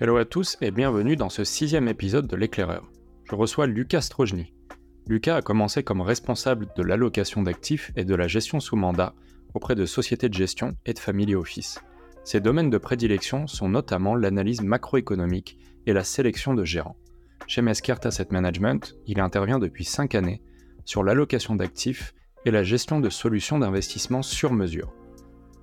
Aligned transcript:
Hello 0.00 0.16
à 0.16 0.24
tous 0.24 0.56
et 0.60 0.72
bienvenue 0.72 1.14
dans 1.14 1.28
ce 1.28 1.44
sixième 1.44 1.86
épisode 1.86 2.26
de 2.26 2.34
l'éclaireur. 2.34 2.90
Je 3.30 3.36
reçois 3.36 3.68
Lucas 3.68 4.00
Strojny. 4.00 4.52
Lucas 5.06 5.36
a 5.36 5.40
commencé 5.40 5.84
comme 5.84 6.00
responsable 6.00 6.66
de 6.76 6.82
l'allocation 6.82 7.44
d'actifs 7.44 7.92
et 7.94 8.04
de 8.04 8.16
la 8.16 8.26
gestion 8.26 8.58
sous 8.58 8.74
mandat 8.74 9.14
auprès 9.54 9.76
de 9.76 9.86
sociétés 9.86 10.28
de 10.28 10.34
gestion 10.34 10.74
et 10.84 10.94
de 10.94 10.98
family 10.98 11.36
office. 11.36 11.78
Ses 12.24 12.40
domaines 12.40 12.70
de 12.70 12.78
prédilection 12.78 13.46
sont 13.46 13.68
notamment 13.68 14.16
l'analyse 14.16 14.62
macroéconomique 14.62 15.58
et 15.86 15.92
la 15.92 16.02
sélection 16.02 16.54
de 16.54 16.64
gérants. 16.64 16.96
Chez 17.46 17.62
Meskert 17.62 18.00
Asset 18.02 18.26
Management, 18.32 18.96
il 19.06 19.20
intervient 19.20 19.60
depuis 19.60 19.84
5 19.84 20.16
années 20.16 20.42
sur 20.84 21.04
l'allocation 21.04 21.54
d'actifs 21.54 22.14
et 22.44 22.50
la 22.50 22.64
gestion 22.64 22.98
de 22.98 23.10
solutions 23.10 23.60
d'investissement 23.60 24.22
sur 24.22 24.52
mesure. 24.54 24.92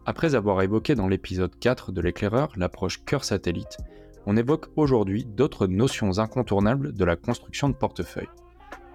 Après 0.05 0.35
avoir 0.35 0.62
évoqué 0.62 0.95
dans 0.95 1.09
l'épisode 1.09 1.59
4 1.59 1.91
de 1.91 1.99
l'éclaireur 1.99 2.54
l'approche 2.55 3.04
cœur 3.04 3.26
satellite, 3.26 3.76
on 4.25 4.38
évoque 4.38 4.67
aujourd'hui 4.75 5.25
d'autres 5.25 5.67
notions 5.67 6.20
incontournables 6.20 6.93
de 6.93 7.05
la 7.05 7.16
construction 7.16 7.70
de 7.70 7.75
portefeuille, 7.75 8.29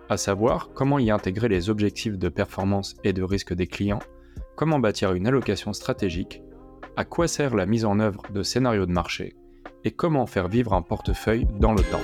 à 0.08 0.16
savoir 0.16 0.70
comment 0.74 0.98
y 0.98 1.10
intégrer 1.10 1.48
les 1.48 1.68
objectifs 1.70 2.18
de 2.18 2.28
performance 2.28 2.96
et 3.04 3.12
de 3.12 3.22
risque 3.22 3.54
des 3.54 3.66
clients, 3.66 4.02
comment 4.54 4.78
bâtir 4.78 5.12
une 5.12 5.26
allocation 5.26 5.72
stratégique, 5.72 6.42
à 6.96 7.04
quoi 7.04 7.28
sert 7.28 7.54
la 7.54 7.66
mise 7.66 7.84
en 7.84 7.98
œuvre 8.00 8.22
de 8.32 8.42
scénarios 8.42 8.86
de 8.86 8.92
marché, 8.92 9.34
et 9.84 9.90
comment 9.90 10.26
faire 10.26 10.48
vivre 10.48 10.72
un 10.72 10.82
portefeuille 10.82 11.46
dans 11.58 11.72
le 11.72 11.82
temps. 11.82 12.00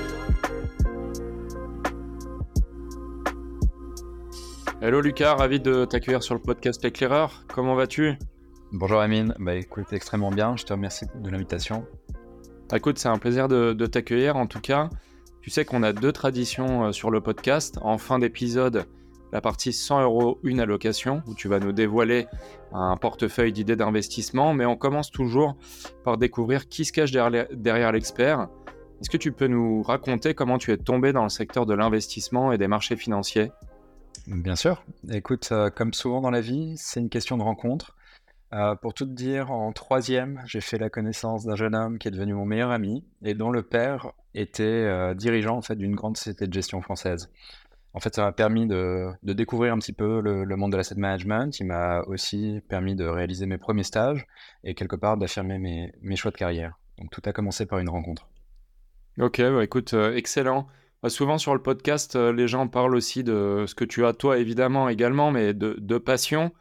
Hello 4.81 5.01
Lucas, 5.01 5.37
ravi 5.37 5.61
de 5.61 5.85
t'accueillir 5.85 6.25
sur 6.25 6.35
le 6.35 6.41
podcast 6.41 6.83
L'éclaireur. 6.83 7.45
Comment 7.55 7.77
vas-tu? 7.77 8.19
Bonjour 8.73 9.01
Amine, 9.01 9.33
bah 9.39 9.55
écoute 9.55 9.93
extrêmement 9.93 10.31
bien, 10.31 10.57
je 10.57 10.65
te 10.65 10.73
remercie 10.73 11.07
de 11.15 11.31
l'invitation. 11.31 11.87
Écoute, 12.75 12.99
c'est 12.99 13.09
un 13.09 13.19
plaisir 13.19 13.49
de, 13.49 13.87
t'accueillir 13.87 14.37
en 14.37 14.47
tout 14.47 14.61
cas. 14.61 14.89
Tu 15.41 15.51
sais 15.51 15.65
qu'on 15.65 15.83
a 15.83 15.93
deux 15.93 16.13
traditions 16.13 16.85
euh, 16.85 16.93
sur 16.93 17.11
le 17.11 17.21
podcast. 17.21 17.79
En 17.83 17.99
fin 17.99 18.19
d'épisode, 18.19 18.87
la 19.33 19.41
partie 19.41 19.73
100 19.73 20.03
euros, 20.03 20.39
une 20.43 20.61
allocation, 20.61 21.23
où 21.27 21.35
tu 21.35 21.49
vas 21.49 21.59
nous 21.59 21.73
dévoiler 21.73 22.27
un 22.73 22.97
portefeuille 22.97 23.53
d'idées 23.53 23.77
d'investissement. 23.77 24.55
Mais 24.55 24.65
on 24.65 24.77
commence 24.77 25.11
toujours 25.11 25.57
par 26.05 26.17
découvrir 26.17 26.69
qui 26.69 26.85
se 26.85 26.93
cache 26.93 27.11
derrière 27.11 27.93
l'expert. 27.93 28.49
Est-ce 29.01 29.11
que 29.11 29.17
tu 29.17 29.33
peux 29.33 29.49
nous 29.49 29.83
raconter 29.83 30.33
comment 30.33 30.59
tu 30.59 30.71
es 30.71 30.77
tombé 30.77 31.13
dans 31.13 31.25
le 31.25 31.29
secteur 31.29 31.67
de 31.67 31.75
l'investissement 31.75 32.53
et 32.53 32.59
des 32.59 32.69
marchés 32.69 32.97
financiers? 32.97 33.51
Bien 34.27 34.55
sûr. 34.55 34.85
Écoute, 35.11 35.49
euh, 35.51 35.71
comme 35.71 35.93
souvent 35.93 36.21
dans 36.21 36.31
la 36.31 36.41
vie, 36.41 36.75
c'est 36.77 37.01
une 37.01 37.09
question 37.09 37.37
de 37.37 37.43
rencontre. 37.43 37.97
Euh, 38.55 38.75
pour 38.75 38.93
tout 38.93 39.07
dire, 39.07 39.51
en 39.51 39.73
troisième, 39.73 40.43
j'ai 40.45 40.61
fait 40.61 40.77
la 40.77 40.91
connaissance 40.91 41.45
d'un 41.45 41.57
jeune 41.57 41.75
homme 41.75 41.99
qui 41.99 42.09
est 42.09 42.11
devenu 42.11 42.35
mon 42.35 42.45
meilleur 42.45 42.71
ami 42.71 43.03
et 43.25 43.33
dont 43.33 43.51
le 43.51 43.63
père 43.63 44.13
était 44.35 44.63
euh, 44.65 45.15
dirigeant 45.15 45.57
en 45.57 45.63
fait 45.63 45.77
d'une 45.77 45.95
grande 45.95 46.19
société 46.19 46.47
de 46.47 46.53
gestion 46.53 46.83
française. 46.83 47.31
En 47.95 48.01
fait, 48.01 48.15
ça 48.15 48.23
m'a 48.23 48.33
permis 48.33 48.67
de, 48.67 49.11
découvrir 49.23 49.73
un 49.73 49.79
petit 49.79 49.93
peu 49.93 50.21
le, 50.21 50.57
monde 50.57 50.73
de 50.73 50.77
l'asset 50.77 50.95
management. 50.97 51.59
Il 51.61 51.67
m'a 51.67 52.03
aussi 52.07 52.61
permis 52.69 52.95
de 52.95 53.07
réaliser 53.07 53.47
mes 53.47 53.59
premiers 53.59 53.83
stages 53.83 54.27
et 54.65 54.75
quelque 54.75 54.97
part 54.97 55.17
d'affirmer 55.17 55.59
mes, 55.59 56.17
choix 56.17 56.31
de 56.31 56.37
carrière. 56.37 56.79
Donc 56.99 57.11
tout 57.11 57.23
a 57.25 57.33
commencé 57.33 57.67
par 57.67 57.79
une 57.79 57.91
rencontre. 57.91 58.29
Ok, 59.19 59.41
bah, 59.41 59.65
écoute, 59.65 59.93
euh, 59.93 60.15
excellent. 60.15 60.69
Bah, 61.03 61.11
souvent 61.11 61.37
sur 61.37 61.55
le 61.55 61.63
podcast, 61.63 62.17
les 62.17 62.49
gens 62.49 62.67
parlent 62.69 62.95
aussi 62.95 63.25
de 63.25 63.65
ce 63.67 63.75
que 63.75 63.85
tu 63.85 64.07
as 64.07 64.15
toi 64.15 64.39
évidemment 64.39 64.89
également, 64.89 65.31
mais 65.31 65.53
de 65.55 65.99
passion. 65.99 66.53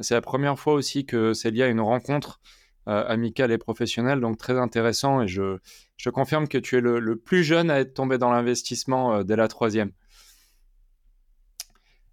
C'est 0.00 0.14
la 0.14 0.20
première 0.20 0.58
fois 0.58 0.74
aussi 0.74 1.06
que 1.06 1.32
c'est 1.32 1.50
lié 1.50 1.62
à 1.62 1.68
une 1.68 1.80
rencontre 1.80 2.40
euh, 2.88 3.04
amicale 3.08 3.50
et 3.50 3.58
professionnelle, 3.58 4.20
donc 4.20 4.38
très 4.38 4.56
intéressant. 4.56 5.22
Et 5.22 5.26
je, 5.26 5.58
je 5.96 6.08
confirme 6.08 6.46
que 6.46 6.58
tu 6.58 6.76
es 6.76 6.80
le, 6.80 7.16
plus 7.16 7.42
jeune 7.42 7.68
à 7.68 7.80
être 7.80 7.94
tombé 7.94 8.16
dans 8.16 8.30
l'investissement 8.30 9.14
euh, 9.14 9.22
dès 9.24 9.34
la 9.34 9.48
troisième. 9.48 9.90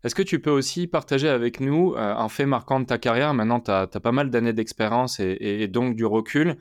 Est-ce 0.03 0.15
que 0.15 0.23
tu 0.23 0.39
peux 0.39 0.49
aussi 0.49 0.87
partager 0.87 1.29
avec 1.29 1.59
nous 1.59 1.93
euh, 1.93 2.15
un 2.15 2.27
fait 2.27 2.47
marquant 2.47 2.79
de 2.79 2.85
ta 2.85 2.97
carrière? 2.97 3.35
Maintenant, 3.35 3.59
tu 3.59 3.69
as, 3.69 3.85
pas 3.87 4.11
mal 4.11 4.31
d'années 4.31 4.51
d'expérience 4.51 5.19
et, 5.19 5.67
donc 5.67 5.95
du 5.95 6.05
recul, 6.05 6.57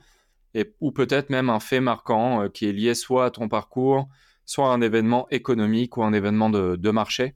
et, 0.53 0.75
ou 0.79 0.91
peut-être 0.91 1.31
même 1.31 1.49
un 1.49 1.59
fait 1.59 1.79
marquant 1.79 2.49
qui 2.49 2.69
est 2.69 2.71
lié 2.71 2.93
soit 2.93 3.25
à 3.25 3.31
ton 3.31 3.49
parcours, 3.49 4.07
soit 4.45 4.67
à 4.67 4.73
un 4.73 4.81
événement 4.81 5.27
économique 5.31 5.97
ou 5.97 6.03
un 6.03 6.13
événement 6.13 6.51
de, 6.51 6.75
de 6.75 6.91
marché? 6.91 7.33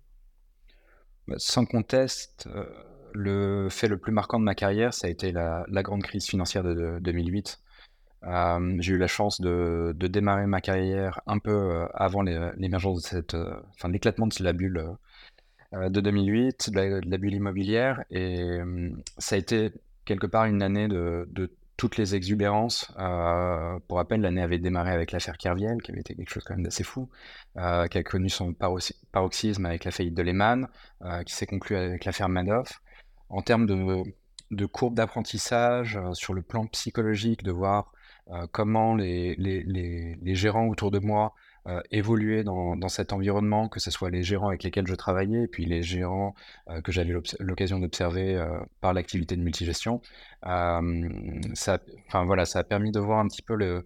Bah, 1.28 1.36
Sans 1.40 1.66
conteste, 1.66 2.48
le 3.18 3.68
fait 3.70 3.88
le 3.88 3.98
plus 3.98 4.12
marquant 4.12 4.40
de 4.40 4.44
ma 4.44 4.56
carrière, 4.56 4.94
ça 4.94 5.08
a 5.08 5.10
été 5.10 5.32
la, 5.32 5.66
grande 5.84 6.04
crise 6.04 6.28
financière 6.28 6.64
de, 6.64 7.00
2008. 7.02 7.60
Euh, 8.24 8.76
j'ai 8.80 8.94
eu 8.94 8.98
la 8.98 9.08
chance 9.08 9.42
de, 9.42 9.94
démarrer 10.00 10.48
ma 10.48 10.62
carrière 10.62 11.22
un 11.28 11.40
peu 11.40 11.52
euh, 11.52 11.88
avant 11.94 12.22
l'émergence 12.22 13.02
de 13.02 13.08
cette, 13.08 13.34
euh, 13.34 13.56
enfin 13.76 13.90
l'éclatement 13.90 14.28
de 14.28 14.44
la 14.44 14.54
bulle 14.54 14.84
de 15.74 16.00
2008, 16.00 16.70
de 16.70 17.02
la, 17.10 17.18
bulle 17.18 17.34
immobilière, 17.34 18.04
et 18.10 18.60
ça 19.18 19.36
a 19.36 19.38
été 19.38 19.72
quelque 20.06 20.28
part 20.28 20.46
une 20.46 20.62
année 20.62 20.88
de, 20.88 21.28
toutes 21.76 21.98
les 21.98 22.16
exubérances. 22.16 22.92
pour 23.88 23.98
rappel, 23.98 24.22
l'année 24.22 24.42
avait 24.42 24.60
démarré 24.60 24.92
avec 24.92 25.12
l'affaire 25.12 25.38
Kerviel, 25.38 25.82
qui 25.82 25.92
avait 25.92 26.00
été 26.00 26.16
quelque 26.16 26.30
chose 26.30 26.44
quand 26.44 26.56
même 26.56 26.64
d'assez 26.64 26.84
fou, 26.84 27.10
qui 27.56 27.98
a 27.98 28.04
connu 28.04 28.30
son 28.30 28.54
paroxysme 28.54 29.66
avec 29.66 29.84
la 29.84 29.92
faillite 29.92 30.16
de 30.16 30.24
Lehman, 30.24 30.68
qui 31.26 31.36
s'est 31.36 31.48
conclu 31.48 31.76
avec 31.76 32.06
l'affaire 32.06 32.30
Madoff 32.30 32.82
en 33.30 33.42
termes 33.42 33.66
de, 33.66 34.04
de 34.52 34.66
courbe 34.66 34.96
d'apprentissage, 34.96 35.98
euh, 35.98 36.14
sur 36.14 36.34
le 36.34 36.42
plan 36.42 36.68
psychologique, 36.68 37.44
de 37.44 37.52
voir 37.52 37.92
euh, 38.30 38.48
comment 38.52 38.96
les, 38.96 39.36
gérants 40.36 40.68
autour 40.68 40.92
de 40.92 41.00
moi 41.00 41.34
euh, 41.68 41.82
évoluaient 41.92 42.44
dans, 42.44 42.88
cet 42.88 43.12
environnement, 43.12 43.68
que 43.68 43.80
ce 43.80 43.92
soit 43.92 44.10
les 44.10 44.24
gérants 44.24 44.48
avec 44.48 44.64
lesquels 44.64 44.88
je 44.88 44.96
travaillais, 44.96 45.44
et 45.44 45.48
puis 45.48 45.66
les 45.66 45.84
gérants 45.84 46.34
que 46.84 46.92
j'avais 46.92 47.14
l'occasion 47.40 47.80
d'observer 47.80 48.42
par 48.80 48.94
l'activité 48.94 49.36
de 49.36 49.42
multigestion. 49.42 50.02
ça, 50.44 51.80
voilà, 52.14 52.46
ça 52.46 52.60
a 52.60 52.64
permis 52.64 52.92
de 52.92 53.00
voir 53.00 53.20
un 53.20 53.28
petit 53.28 53.42
peu 53.42 53.84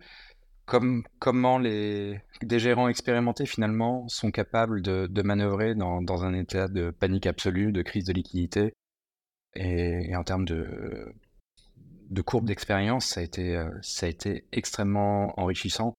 comment 1.19 1.57
les, 1.57 2.21
des 2.43 2.59
gérants 2.59 2.87
expérimentés 2.87 3.45
finalement 3.45 4.07
sont 4.07 4.31
capables 4.31 4.81
de, 4.81 5.21
manœuvrer 5.23 5.73
dans, 5.75 6.23
un 6.23 6.33
état 6.33 6.67
de 6.67 6.91
panique 6.91 7.25
absolue, 7.25 7.71
de 7.71 7.81
crise 7.81 8.05
de 8.05 8.13
liquidité, 8.13 8.75
et, 9.55 10.15
en 10.15 10.23
termes 10.23 10.45
de, 10.45 11.13
de 12.09 12.21
courbe 12.21 12.45
d'expérience, 12.45 13.05
ça, 13.05 13.21
a 13.21 13.23
été, 13.23 13.55
euh, 13.55 13.69
ça 13.81 14.05
a 14.05 14.09
été 14.09 14.45
extrêmement 14.51 15.39
enrichissant. 15.39 15.93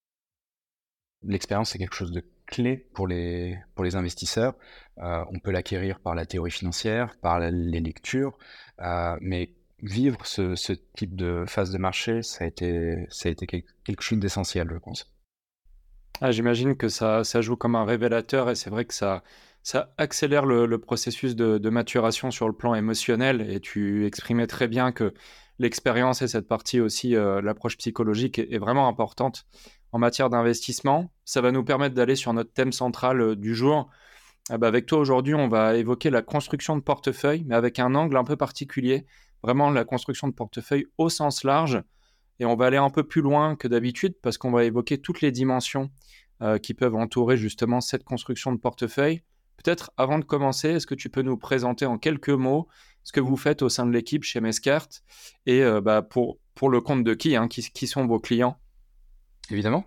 L'expérience, 1.24 1.70
c'est 1.70 1.78
quelque 1.78 1.94
chose 1.94 2.12
de 2.12 2.24
clé 2.46 2.76
pour 2.94 3.06
les, 3.06 3.58
investisseurs. 3.78 4.54
Euh, 4.98 5.24
on 5.30 5.38
peut 5.38 5.50
l'acquérir 5.50 6.00
par 6.00 6.14
la 6.14 6.26
théorie 6.26 6.50
financière, 6.50 7.16
par 7.20 7.40
les 7.40 7.80
lectures, 7.80 8.36
euh, 8.80 9.16
mais 9.20 9.54
vivre 9.82 10.26
ce, 10.26 10.72
type 10.94 11.16
de 11.16 11.44
phase 11.46 11.70
de 11.70 11.78
marché, 11.78 12.22
ça 12.22 12.44
a 12.44 12.46
été, 12.46 13.06
ça 13.10 13.28
a 13.28 13.32
été 13.32 13.46
quelque 13.46 14.02
chose 14.02 14.18
d'essentiel, 14.18 14.68
je 14.70 14.78
pense. 14.78 15.12
Ah, 16.20 16.30
J'imagine 16.30 16.76
que 16.76 16.88
ça, 16.88 17.24
ça 17.24 17.40
joue 17.40 17.56
comme 17.56 17.74
un 17.74 17.84
révélateur 17.84 18.48
et 18.50 18.54
c'est 18.54 18.70
vrai 18.70 18.84
que 18.84 18.94
ça, 18.94 19.24
ça 19.62 19.92
accélère 19.96 20.44
le, 20.44 20.78
processus 20.78 21.36
de, 21.36 21.70
maturation 21.70 22.30
sur 22.30 22.48
le 22.48 22.54
plan 22.54 22.74
émotionnel 22.74 23.46
et 23.48 23.60
tu 23.60 24.06
exprimais 24.06 24.46
très 24.46 24.68
bien 24.68 24.92
que 24.92 25.14
l'expérience 25.58 26.22
et 26.22 26.28
cette 26.28 26.48
partie 26.48 26.80
aussi, 26.80 27.14
euh, 27.14 27.40
l'approche 27.40 27.76
psychologique 27.78 28.38
est, 28.38 28.58
vraiment 28.58 28.88
importante 28.88 29.44
en 29.92 29.98
matière 29.98 30.30
d'investissement. 30.30 31.12
Ça 31.24 31.40
va 31.40 31.52
nous 31.52 31.62
permettre 31.62 31.94
d'aller 31.94 32.16
sur 32.16 32.32
notre 32.32 32.52
thème 32.52 32.72
central 32.72 33.20
euh, 33.20 33.36
du 33.36 33.54
jour. 33.54 33.88
Ah 34.50 34.58
bah, 34.58 34.66
avec 34.66 34.86
toi 34.86 34.98
aujourd'hui, 34.98 35.34
on 35.34 35.46
va 35.46 35.76
évoquer 35.76 36.10
la 36.10 36.22
construction 36.22 36.76
de 36.76 36.82
portefeuille, 36.82 37.44
mais 37.46 37.54
avec 37.54 37.78
un 37.78 37.94
angle 37.94 38.16
un 38.16 38.24
peu 38.24 38.36
particulier, 38.36 39.06
vraiment 39.44 39.70
la 39.70 39.84
construction 39.84 40.26
de 40.26 40.32
portefeuille 40.32 40.86
au 40.98 41.08
sens 41.08 41.44
large. 41.44 41.80
Et 42.40 42.44
on 42.44 42.56
va 42.56 42.66
aller 42.66 42.76
un 42.76 42.90
peu 42.90 43.04
plus 43.04 43.20
loin 43.20 43.54
que 43.54 43.68
d'habitude 43.68 44.14
parce 44.20 44.38
qu'on 44.38 44.50
va 44.50 44.64
évoquer 44.64 44.98
toutes 44.98 45.20
les 45.20 45.30
dimensions 45.30 45.90
euh, 46.42 46.58
qui 46.58 46.74
peuvent 46.74 46.96
entourer 46.96 47.36
justement 47.36 47.80
cette 47.80 48.02
construction 48.02 48.50
de 48.52 48.58
portefeuille. 48.58 49.22
Peut-être 49.56 49.92
avant 49.96 50.18
de 50.18 50.24
commencer, 50.24 50.70
est-ce 50.70 50.86
que 50.86 50.94
tu 50.94 51.08
peux 51.08 51.22
nous 51.22 51.36
présenter 51.36 51.86
en 51.86 51.98
quelques 51.98 52.30
mots 52.30 52.68
ce 53.04 53.12
que 53.12 53.20
vous 53.20 53.36
faites 53.36 53.62
au 53.62 53.68
sein 53.68 53.86
de 53.86 53.92
l'équipe 53.92 54.24
chez 54.24 54.40
Mescart 54.40 54.88
et 55.46 55.62
euh, 55.62 55.80
bah, 55.80 56.02
pour, 56.02 56.38
pour 56.54 56.70
le 56.70 56.80
compte 56.80 57.04
de 57.04 57.14
qui, 57.14 57.36
hein, 57.36 57.48
qui, 57.48 57.62
qui 57.70 57.86
sont 57.86 58.06
vos 58.06 58.20
clients? 58.20 58.58
Évidemment. 59.50 59.84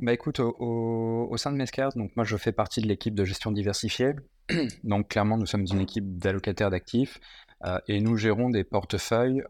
Bah 0.00 0.12
écoute, 0.12 0.38
au, 0.40 1.36
sein 1.36 1.50
de 1.50 1.56
Mescart, 1.56 1.92
donc 1.96 2.14
moi 2.14 2.24
je 2.24 2.36
fais 2.36 2.52
partie 2.52 2.80
de 2.80 2.86
l'équipe 2.86 3.14
de 3.14 3.24
gestion 3.24 3.50
diversifiée. 3.50 4.12
donc 4.84 5.08
clairement, 5.08 5.36
nous 5.36 5.46
sommes 5.46 5.66
une 5.68 5.80
équipe 5.80 6.18
d'allocataires 6.18 6.70
d'actifs 6.70 7.18
euh, 7.64 7.80
et 7.88 8.00
nous 8.00 8.16
gérons 8.16 8.48
des 8.48 8.62
portefeuilles 8.62 9.42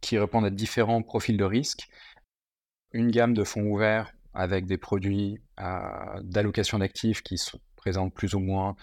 qui 0.00 0.16
répondent 0.16 0.44
à 0.44 0.50
différents 0.50 1.02
profils 1.02 1.36
de 1.36 1.44
risque. 1.44 1.88
Une 2.92 3.10
gamme 3.10 3.34
de 3.34 3.42
fonds 3.42 3.64
ouverts 3.64 4.12
avec 4.32 4.66
des 4.66 4.78
produits 4.78 5.40
euh, 5.58 6.20
d'allocation 6.22 6.78
d'actifs 6.78 7.22
qui 7.22 7.36
sont 7.36 7.58
présentent 7.86 8.14
plus 8.14 8.34
ou 8.34 8.40
moins 8.40 8.74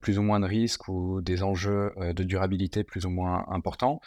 plus 0.00 0.18
ou 0.18 0.22
moins 0.22 0.40
de 0.40 0.46
risques 0.46 0.88
ou 0.88 1.20
des 1.20 1.42
enjeux 1.42 1.92
euh, 1.98 2.14
de 2.14 2.24
durabilité 2.24 2.84
plus 2.84 3.04
ou 3.04 3.10
moins 3.10 3.44
importants, 3.50 4.00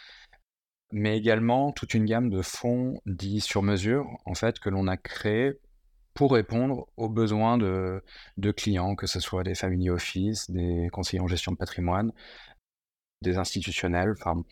mais 0.91 1.15
également 1.15 1.71
toute 1.71 1.93
une 1.93 2.05
gamme 2.05 2.31
de 2.31 2.41
fonds 2.41 2.99
dits 3.05 3.41
sur 3.41 3.61
mesure, 3.61 4.07
en 4.25 4.33
fait, 4.33 4.57
que 4.59 4.69
l'on 4.71 4.87
a 4.87 4.97
créé 4.97 5.53
pour 6.15 6.33
répondre 6.33 6.87
aux 6.97 7.09
besoins 7.09 7.59
de, 7.59 8.01
clients, 8.57 8.95
que 8.95 9.05
ce 9.05 9.19
soit 9.19 9.43
des 9.43 9.53
family 9.53 9.91
office, 9.91 10.49
des 10.49 10.89
conseillers 10.91 11.21
en 11.21 11.27
gestion 11.27 11.51
de 11.51 11.57
patrimoine, 11.57 12.11
des 13.21 13.37
institutionnels. 13.37 14.15
Enfin, 14.19 14.43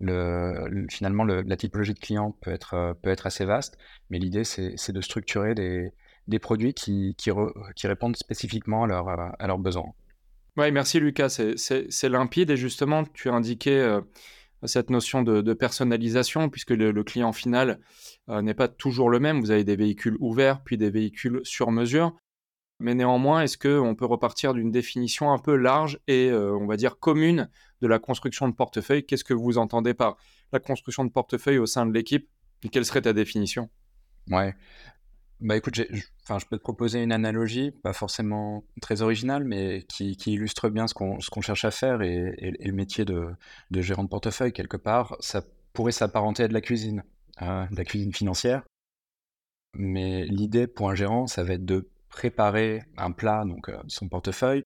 le, 0.00 0.86
finalement, 0.90 1.24
la 1.24 1.56
typologie 1.56 1.94
de 1.94 1.98
clients 1.98 2.32
peut 2.40 2.52
être, 2.52 2.74
euh, 2.74 2.94
peut 2.94 3.10
être 3.10 3.26
assez 3.26 3.44
vaste, 3.44 3.78
mais 4.10 4.18
l'idée, 4.20 4.44
c'est 4.44 4.92
de 4.92 5.00
structurer 5.00 5.56
des, 5.56 5.92
des 6.28 6.38
produits 6.38 6.74
qui, 6.74 7.14
qui, 7.16 7.30
qui, 7.76 7.86
répondent 7.86 8.16
spécifiquement 8.16 8.84
à, 8.84 8.86
leur, 8.86 9.08
à 9.08 9.46
leurs 9.46 9.58
besoins. 9.58 9.92
Oui, 10.56 10.70
merci 10.70 11.00
Lucas, 11.00 11.40
c'est 11.56 12.08
limpide 12.08 12.50
et 12.50 12.56
justement, 12.56 13.04
tu 13.12 13.28
as 13.28 13.32
indiqué 13.32 13.72
euh, 13.72 14.00
cette 14.62 14.88
notion 14.88 15.22
de, 15.22 15.52
personnalisation 15.52 16.48
puisque 16.48 16.70
le, 16.70 17.02
client 17.02 17.32
final 17.32 17.80
euh, 18.28 18.40
n'est 18.40 18.54
pas 18.54 18.68
toujours 18.68 19.10
le 19.10 19.18
même. 19.18 19.40
Vous 19.40 19.50
avez 19.50 19.64
des 19.64 19.74
véhicules 19.74 20.16
ouverts, 20.20 20.62
puis 20.62 20.76
des 20.76 20.90
véhicules 20.90 21.40
sur 21.42 21.72
mesure. 21.72 22.14
Mais 22.78 22.94
néanmoins, 22.94 23.42
est-ce 23.42 23.58
qu'on 23.58 23.94
peut 23.94 24.04
repartir 24.04 24.54
d'une 24.54 24.70
définition 24.70 25.32
un 25.32 25.38
peu 25.38 25.56
large 25.56 26.00
et, 26.08 26.32
on 26.32 26.66
va 26.66 26.76
dire, 26.76 26.98
commune 26.98 27.48
de 27.80 27.86
la 27.86 28.00
construction 28.00 28.48
de 28.48 28.54
portefeuille? 28.54 29.06
Qu'est-ce 29.06 29.22
que 29.22 29.34
vous 29.34 29.58
entendez 29.58 29.94
par 29.94 30.16
la 30.52 30.58
construction 30.58 31.04
de 31.04 31.10
portefeuille 31.10 31.58
au 31.58 31.66
sein 31.66 31.86
de 31.86 31.92
l'équipe? 31.92 32.28
Et 32.64 32.68
quelle 32.68 32.84
serait 32.84 33.02
ta 33.02 33.12
définition? 33.12 33.70
Ouais. 34.30 34.54
Bah 35.44 35.58
écoute, 35.58 35.78
enfin, 36.22 36.38
je 36.38 36.46
peux 36.46 36.56
te 36.56 36.62
proposer 36.62 37.02
une 37.02 37.12
analogie, 37.12 37.70
pas 37.70 37.92
forcément 37.92 38.64
très 38.80 39.02
originale, 39.02 39.44
mais 39.44 39.82
qui, 39.82 40.16
illustre 40.26 40.70
bien 40.70 40.86
ce 40.86 40.94
qu'on 40.94 41.40
cherche 41.42 41.66
à 41.66 41.70
faire 41.70 42.00
et, 42.00 42.56
le 42.58 42.72
métier 42.72 43.04
de, 43.04 43.36
gérant 43.70 44.04
de 44.04 44.08
portefeuille, 44.08 44.54
quelque 44.54 44.78
part. 44.78 45.18
Ça 45.20 45.42
pourrait 45.74 45.92
s'apparenter 45.92 46.44
à 46.44 46.48
de 46.48 46.54
la 46.54 46.62
cuisine, 46.62 47.04
de 47.42 47.76
la 47.76 47.84
cuisine 47.84 48.14
financière. 48.14 48.62
Mais 49.74 50.24
l'idée 50.24 50.66
pour 50.66 50.88
un 50.88 50.94
gérant, 50.94 51.26
ça 51.26 51.44
va 51.44 51.52
être 51.54 51.66
de 51.66 51.90
préparer 52.08 52.82
un 52.96 53.12
plat, 53.12 53.44
donc 53.44 53.68
euh, 53.68 53.76
son 53.86 54.08
portefeuille, 54.08 54.62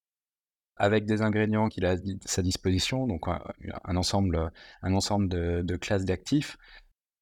avec 0.76 1.06
des 1.06 1.22
ingrédients 1.22 1.68
qu'il 1.68 1.86
a 1.86 1.92
à 1.92 1.96
sa 2.24 2.42
disposition, 2.42 3.08
donc 3.08 3.26
un, 3.26 3.96
ensemble, 3.96 4.52
un 4.82 4.94
ensemble 4.94 5.28
de, 5.28 5.76
classes 5.76 6.04
d'actifs 6.04 6.56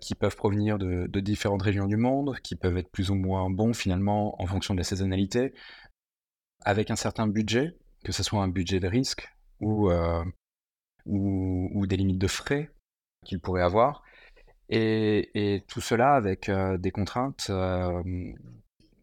qui 0.01 0.15
peuvent 0.15 0.37
provenir 0.37 0.79
de, 0.79 1.21
différentes 1.21 1.63
régions 1.63 1.87
du 1.87 1.97
monde, 1.97 2.37
qui 2.43 2.57
peuvent 2.57 2.77
être 2.77 2.91
plus 2.91 3.11
ou 3.11 3.15
moins 3.15 3.51
bons 3.51 3.73
finalement 3.73 4.41
en 4.41 4.47
fonction 4.47 4.75
de 4.75 4.81
la 4.81 4.85
saisonnalité, 4.85 5.55
avec 6.65 6.91
un 6.91 6.97
certain 6.97 7.27
budget, 7.27 7.77
que 8.05 8.13
ce 8.13 8.23
soit 8.23 8.43
un 8.43 8.49
budget 8.49 8.81
de 8.81 8.89
risque 8.89 9.29
ou, 9.61 9.91
euh, 9.91 10.25
ou, 11.07 11.87
des 11.87 11.97
limites 11.97 12.19
de 12.19 12.27
frais 12.27 12.71
qu'il 13.25 13.41
pourrait 13.41 13.63
avoir, 13.63 14.03
et, 14.69 15.65
tout 15.69 15.81
cela 15.81 16.15
avec 16.15 16.49
euh, 16.49 16.77
des 16.77 16.91
contraintes 16.91 17.47
euh, 17.51 18.03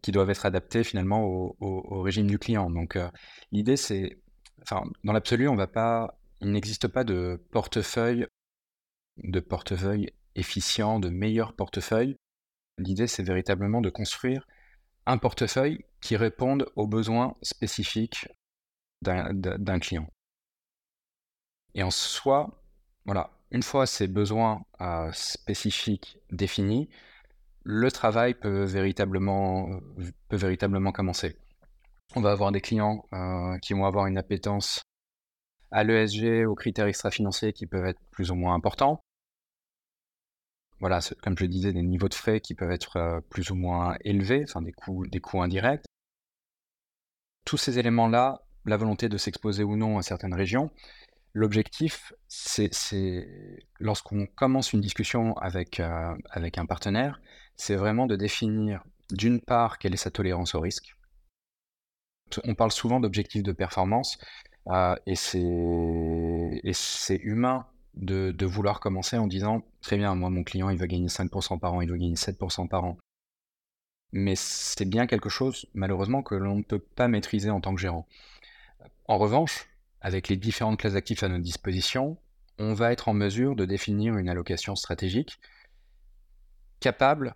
qui 0.01 0.11
doivent 0.11 0.29
être 0.29 0.45
adaptées 0.45 0.83
finalement 0.83 1.23
au, 1.23 1.55
au 1.59 2.01
régime 2.01 2.27
du 2.27 2.37
client. 2.37 2.69
Donc 2.69 2.97
l'idée 3.51 3.77
c'est 3.77 4.19
enfin, 4.63 4.83
dans 5.03 5.13
l'absolu, 5.13 5.47
on 5.47 5.55
va 5.55 5.67
pas, 5.67 6.17
il 6.41 6.51
n'existe 6.51 6.87
pas 6.87 7.03
de 7.03 7.41
portefeuille, 7.51 8.27
de 9.17 9.39
portefeuille 9.39 10.11
efficient, 10.35 10.99
de 10.99 11.09
meilleur 11.09 11.53
portefeuille. 11.53 12.15
L'idée, 12.77 13.07
c'est 13.07 13.23
véritablement 13.23 13.81
de 13.81 13.89
construire 13.89 14.47
un 15.05 15.17
portefeuille 15.17 15.85
qui 16.01 16.15
réponde 16.15 16.65
aux 16.75 16.87
besoins 16.87 17.35
spécifiques 17.41 18.27
d'un 19.01 19.79
client. 19.79 20.07
Et 21.75 21.83
en 21.83 21.91
soi, 21.91 22.61
voilà, 23.05 23.31
une 23.51 23.63
fois 23.63 23.85
ces 23.85 24.07
besoins 24.07 24.63
euh, 24.81 25.11
spécifiques 25.11 26.19
définis, 26.31 26.89
le 27.63 27.91
travail 27.91 28.33
peut 28.33 28.63
véritablement, 28.63 29.81
peut 30.29 30.37
véritablement 30.37 30.91
commencer 30.91 31.37
on 32.15 32.21
va 32.21 32.31
avoir 32.31 32.51
des 32.51 32.61
clients 32.61 33.05
euh, 33.13 33.57
qui 33.59 33.73
vont 33.73 33.85
avoir 33.85 34.07
une 34.07 34.17
appétence 34.17 34.83
à 35.71 35.83
l'ESG, 35.83 36.45
aux 36.45 36.55
critères 36.55 36.85
extra-financiers 36.85 37.53
qui 37.53 37.65
peuvent 37.65 37.85
être 37.85 38.01
plus 38.11 38.31
ou 38.31 38.35
moins 38.35 38.53
importants. 38.53 39.01
Voilà, 40.83 40.99
comme 41.21 41.37
je 41.37 41.45
disais, 41.45 41.71
des 41.71 41.81
niveaux 41.81 42.09
de 42.09 42.13
frais 42.13 42.41
qui 42.41 42.55
peuvent 42.55 42.69
être 42.69 42.97
euh, 42.97 43.21
plus 43.29 43.51
ou 43.51 43.55
moins 43.55 43.95
élevés, 44.01 44.43
enfin 44.43 44.61
des 44.61 44.73
coûts, 44.73 45.07
des 45.07 45.21
coûts 45.21 45.41
indirects. 45.41 45.85
Tous 47.45 47.55
ces 47.55 47.79
éléments-là, 47.79 48.41
la 48.65 48.75
volonté 48.75 49.07
de 49.07 49.17
s'exposer 49.17 49.63
ou 49.63 49.77
non 49.77 49.97
à 49.97 50.01
certaines 50.01 50.33
régions, 50.33 50.71
l'objectif, 51.31 52.11
c'est 52.27 52.69
lorsqu'on 53.79 54.25
commence 54.25 54.73
une 54.73 54.81
discussion 54.81 55.37
avec, 55.37 55.79
euh, 55.79 56.13
avec 56.29 56.57
un 56.57 56.65
partenaire, 56.65 57.21
c'est 57.55 57.77
vraiment 57.77 58.05
de 58.05 58.17
définir 58.17 58.83
d'une 59.09 59.39
part 59.39 59.77
quelle 59.77 59.93
est 59.93 60.05
sa 60.05 60.11
tolérance 60.11 60.53
au 60.53 60.59
risque, 60.59 60.97
on 62.43 62.55
parle 62.55 62.73
souvent 62.73 62.99
d'objectifs 62.99 63.43
de 63.43 63.53
performance 63.53 64.17
euh, 64.67 64.97
et 65.05 65.15
c'est 65.15 67.21
humain 67.21 67.67
de, 67.95 68.45
vouloir 68.45 68.79
commencer 68.79 69.17
en 69.17 69.27
disant 69.27 69.63
très 69.81 69.97
bien, 69.97 70.15
moi 70.15 70.29
mon 70.29 70.43
client 70.43 70.69
il 70.69 70.77
veut 70.77 70.87
gagner 70.87 71.07
5% 71.07 71.59
par 71.59 71.73
an, 71.73 71.81
il 71.81 71.89
veut 71.89 71.97
gagner 71.97 72.15
7% 72.15 72.67
par 72.67 72.85
an. 72.85 72.97
Mais 74.11 74.35
c'est 74.35 74.85
bien 74.85 75.07
quelque 75.07 75.29
chose 75.29 75.65
malheureusement 75.73 76.21
que 76.21 76.35
l'on 76.35 76.57
ne 76.57 76.63
peut 76.63 76.79
pas 76.79 77.07
maîtriser 77.07 77.49
en 77.49 77.61
tant 77.61 77.73
que 77.73 77.81
gérant. 77.81 78.07
En 79.07 79.17
revanche, 79.17 79.67
avec 80.01 80.27
les 80.27 80.37
différentes 80.37 80.79
classes 80.79 80.93
d'actifs 80.93 81.23
à 81.23 81.29
notre 81.29 81.43
disposition, 81.43 82.17
on 82.59 82.73
va 82.73 82.91
être 82.91 83.07
en 83.07 83.13
mesure 83.13 83.55
de 83.55 83.65
définir 83.65 84.17
une 84.17 84.29
allocation 84.29 84.75
stratégique 84.75 85.39
capable, 86.79 87.35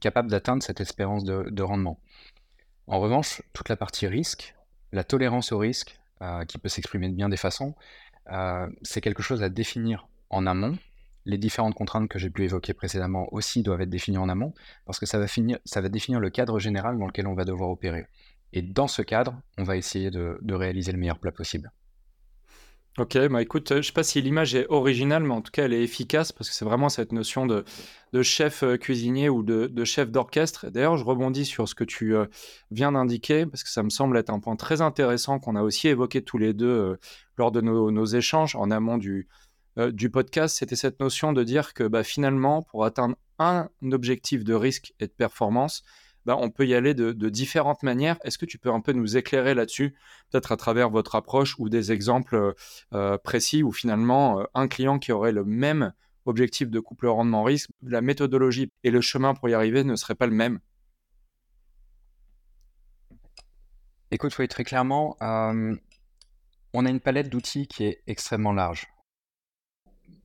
capable 0.00 0.30
d'atteindre 0.30 0.62
cette 0.62 0.80
espérance 0.80 1.24
de 1.24 1.62
rendement. 1.62 2.00
En 2.86 2.98
revanche, 2.98 3.42
toute 3.52 3.68
la 3.68 3.76
partie 3.76 4.08
risque, 4.08 4.56
la 4.90 5.04
tolérance 5.04 5.52
au 5.52 5.58
risque, 5.58 6.00
euh, 6.22 6.44
qui 6.44 6.58
peut 6.58 6.68
s'exprimer 6.68 7.08
de 7.08 7.14
bien 7.14 7.28
des 7.28 7.36
façons, 7.36 7.74
euh, 8.32 8.68
c'est 8.82 9.00
quelque 9.00 9.22
chose 9.22 9.42
à 9.42 9.48
définir 9.48 10.08
en 10.30 10.46
amont. 10.46 10.78
Les 11.26 11.38
différentes 11.38 11.74
contraintes 11.74 12.08
que 12.08 12.18
j'ai 12.18 12.30
pu 12.30 12.44
évoquer 12.44 12.72
précédemment 12.72 13.32
aussi 13.32 13.62
doivent 13.62 13.82
être 13.82 13.90
définies 13.90 14.18
en 14.18 14.28
amont, 14.28 14.54
parce 14.86 14.98
que 14.98 15.06
ça 15.06 15.18
va, 15.18 15.26
finir, 15.26 15.58
ça 15.64 15.80
va 15.80 15.88
définir 15.88 16.20
le 16.20 16.30
cadre 16.30 16.58
général 16.58 16.98
dans 16.98 17.06
lequel 17.06 17.26
on 17.26 17.34
va 17.34 17.44
devoir 17.44 17.70
opérer. 17.70 18.06
Et 18.52 18.62
dans 18.62 18.88
ce 18.88 19.02
cadre, 19.02 19.40
on 19.58 19.64
va 19.64 19.76
essayer 19.76 20.10
de 20.10 20.54
réaliser 20.54 20.92
le 20.92 20.98
meilleur 20.98 21.18
plat 21.18 21.32
possible. 21.32 21.70
Ok, 23.00 23.16
bah 23.30 23.40
écoute, 23.40 23.72
euh, 23.72 23.76
je 23.76 23.78
ne 23.78 23.82
sais 23.84 23.92
pas 23.92 24.02
si 24.02 24.20
l'image 24.20 24.54
est 24.54 24.66
originale, 24.68 25.22
mais 25.22 25.32
en 25.32 25.40
tout 25.40 25.50
cas, 25.50 25.64
elle 25.64 25.72
est 25.72 25.82
efficace 25.82 26.32
parce 26.32 26.50
que 26.50 26.54
c'est 26.54 26.66
vraiment 26.66 26.90
cette 26.90 27.12
notion 27.12 27.46
de, 27.46 27.64
chef 28.20 28.62
euh, 28.62 28.76
cuisinier 28.76 29.30
ou 29.30 29.42
de, 29.42 29.84
chef 29.84 30.10
d'orchestre. 30.10 30.68
D'ailleurs, 30.68 30.98
je 30.98 31.04
rebondis 31.06 31.46
sur 31.46 31.66
ce 31.66 31.74
que 31.74 31.82
tu 31.82 32.14
euh, 32.14 32.26
viens 32.70 32.92
d'indiquer 32.92 33.46
parce 33.46 33.64
que 33.64 33.70
ça 33.70 33.82
me 33.82 33.88
semble 33.88 34.18
être 34.18 34.28
un 34.28 34.38
point 34.38 34.54
très 34.54 34.82
intéressant 34.82 35.38
qu'on 35.38 35.56
a 35.56 35.62
aussi 35.62 35.88
évoqué 35.88 36.20
tous 36.20 36.36
les 36.36 36.52
deux 36.52 36.98
lors 37.38 37.50
de 37.50 37.62
nos, 37.62 38.04
échanges 38.04 38.54
en 38.54 38.70
amont 38.70 38.98
du, 38.98 39.28
du 39.78 40.10
podcast. 40.10 40.58
C'était 40.58 40.76
cette 40.76 41.00
notion 41.00 41.32
de 41.32 41.42
dire 41.42 41.72
que 41.72 41.84
bah, 41.84 42.04
finalement, 42.04 42.60
pour 42.64 42.84
atteindre 42.84 43.16
un 43.38 43.70
objectif 43.92 44.44
de 44.44 44.52
risque 44.52 44.92
et 45.00 45.06
de 45.06 45.12
performance, 45.12 45.84
bah, 46.30 46.36
on 46.40 46.48
peut 46.48 46.64
y 46.64 46.76
aller 46.76 46.94
de, 46.94 47.28
différentes 47.28 47.82
manières. 47.82 48.16
Est-ce 48.22 48.38
que 48.38 48.46
tu 48.46 48.56
peux 48.56 48.70
un 48.70 48.80
peu 48.80 48.92
nous 48.92 49.16
éclairer 49.16 49.52
là-dessus, 49.52 49.96
peut-être 50.30 50.52
à 50.52 50.56
travers 50.56 50.88
votre 50.88 51.16
approche 51.16 51.58
ou 51.58 51.68
des 51.68 51.90
exemples 51.90 52.36
euh, 52.36 52.52
euh, 52.92 53.18
précis 53.18 53.64
où 53.64 53.72
finalement 53.72 54.38
euh, 54.38 54.44
un 54.54 54.68
client 54.68 55.00
qui 55.00 55.10
aurait 55.10 55.32
le 55.32 55.44
même 55.44 55.92
objectif 56.26 56.70
de 56.70 56.78
couple 56.78 57.08
rendement-risque, 57.08 57.70
la 57.82 58.00
méthodologie 58.00 58.70
et 58.84 58.92
le 58.92 59.00
chemin 59.00 59.34
pour 59.34 59.48
y 59.48 59.54
arriver 59.54 59.82
ne 59.82 59.96
seraient 59.96 60.14
pas 60.14 60.28
le 60.28 60.32
même? 60.32 60.60
Écoute, 64.12 64.38
oui, 64.38 64.46
très 64.46 64.62
clairement, 64.62 65.16
on 65.20 66.86
a 66.86 66.90
une 66.90 67.00
palette 67.00 67.28
d'outils 67.28 67.66
qui 67.66 67.86
est 67.86 68.04
extrêmement 68.06 68.52
large. 68.52 68.86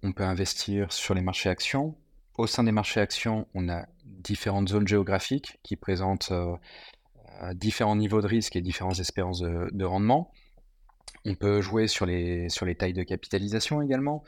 On 0.03 0.11
peut 0.11 0.23
investir 0.23 0.93
sur 0.93 1.15
les 1.15 1.21
marchés 1.21 1.49
actions. 1.49 1.95
Au 2.37 2.45
sein 2.45 2.63
des 2.63 2.71
marchés 2.71 2.99
actions, 2.99 3.47
on 3.55 3.69
a 3.69 3.87
différentes 4.25 4.69
zones 4.69 4.87
géographiques 4.87 5.57
qui 5.63 5.75
présentent 5.75 6.31
euh, 6.31 6.55
euh, 7.43 7.53
différents 7.53 7.95
niveaux 7.95 8.21
de 8.21 8.27
risque 8.27 8.55
et 8.55 8.61
différentes 8.61 8.99
espérances 8.99 9.41
de, 9.41 9.85
rendement. 9.85 10.31
On 11.25 11.35
peut 11.35 11.61
jouer 11.61 11.87
sur 11.87 12.05
les, 12.05 12.49
sur 12.49 12.65
les 12.65 12.75
tailles 12.75 12.93
de 12.93 13.03
capitalisation 13.03 13.81
également. 13.81 14.23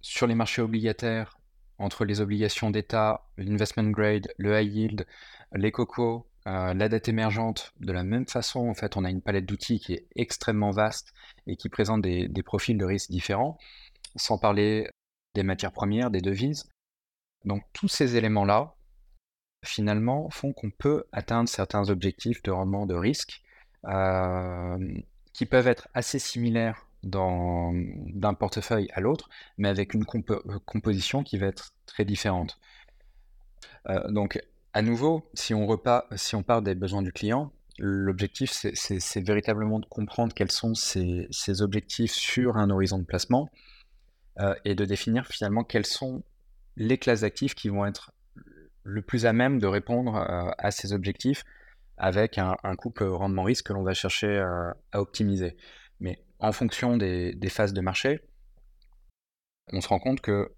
Sur 0.00 0.26
les 0.26 0.34
marchés 0.34 0.62
obligataires, 0.62 1.38
entre 1.78 2.04
les 2.04 2.20
obligations 2.20 2.70
d'État, 2.70 3.26
l'investment 3.36 3.90
grade, 3.90 4.28
le 4.36 4.60
high 4.60 4.72
yield, 4.72 5.06
les 5.54 5.72
cocos, 5.72 6.26
euh, 6.46 6.74
la 6.74 6.88
dette 6.88 7.08
émergente, 7.08 7.72
de 7.80 7.92
la 7.92 8.04
même 8.04 8.26
façon, 8.26 8.68
en 8.68 8.74
fait, 8.74 8.96
on 8.96 9.04
a 9.04 9.10
une 9.10 9.22
palette 9.22 9.46
d'outils 9.46 9.80
qui 9.80 9.94
est 9.94 10.06
extrêmement 10.16 10.70
vaste 10.70 11.12
et 11.46 11.56
qui 11.56 11.68
présente 11.68 12.02
des, 12.02 12.28
des 12.28 12.42
profils 12.42 12.76
de 12.76 12.84
risque 12.84 13.10
différents, 13.10 13.58
sans 14.16 14.38
parler 14.38 14.88
des 15.34 15.42
matières 15.42 15.72
premières, 15.72 16.10
des 16.10 16.20
devises. 16.20 16.68
Donc 17.44 17.62
tous 17.72 17.88
ces 17.88 18.16
éléments-là, 18.16 18.74
finalement, 19.64 20.30
font 20.30 20.52
qu'on 20.52 20.70
peut 20.70 21.04
atteindre 21.12 21.48
certains 21.48 21.90
objectifs 21.90 22.42
de 22.42 22.50
rendement 22.50 22.86
de 22.86 22.94
risque 22.94 23.42
qui 25.32 25.46
peuvent 25.46 25.68
être 25.68 25.88
assez 25.94 26.18
similaires 26.18 26.86
d'un 27.04 28.34
portefeuille 28.34 28.88
à 28.92 29.00
l'autre, 29.00 29.28
mais 29.56 29.68
avec 29.68 29.94
une 29.94 30.04
composition 30.04 31.22
qui 31.22 31.38
va 31.38 31.46
être 31.46 31.72
très 31.86 32.04
différente. 32.04 32.58
donc, 34.08 34.40
À 34.74 34.82
nouveau, 34.82 35.28
si 35.34 35.54
on, 35.54 35.66
repart, 35.66 36.06
si 36.16 36.34
on 36.34 36.42
part 36.42 36.62
des 36.62 36.74
besoins 36.74 37.02
du 37.02 37.12
client, 37.12 37.52
l'objectif, 37.78 38.50
c'est 38.52 39.20
véritablement 39.20 39.78
de 39.78 39.86
comprendre 39.86 40.34
quels 40.34 40.50
sont 40.50 40.74
ces, 40.74 41.62
objectifs 41.62 42.12
sur 42.12 42.56
un 42.56 42.70
horizon 42.70 42.98
de 42.98 43.04
placement 43.04 43.48
euh, 44.40 44.54
et 44.64 44.74
de 44.74 44.84
définir 44.84 45.26
finalement 45.26 45.64
quelles 45.64 45.86
sont 45.86 46.22
les 46.76 46.98
classes 46.98 47.20
d'actifs 47.20 47.54
qui 47.54 47.68
vont 47.68 47.86
être 47.86 48.12
le 48.88 49.02
plus 49.02 49.26
à 49.26 49.32
même 49.32 49.58
de 49.58 49.66
répondre 49.66 50.16
euh, 50.16 50.50
à 50.58 50.70
ces 50.70 50.92
objectifs 50.92 51.44
avec 51.98 52.38
un, 52.38 52.54
couple 52.76 53.04
rendement-risque 53.04 53.66
que 53.66 53.72
l'on 53.72 53.82
va 53.82 53.92
chercher 53.92 54.38
à 54.38 55.00
optimiser. 55.00 55.56
Mais 55.98 56.24
en 56.38 56.52
fonction 56.52 56.96
des, 56.96 57.36
phases 57.48 57.72
de 57.72 57.80
marché, 57.80 58.20
on 59.72 59.80
se 59.80 59.88
rend 59.88 59.98
compte 59.98 60.20
que 60.20 60.54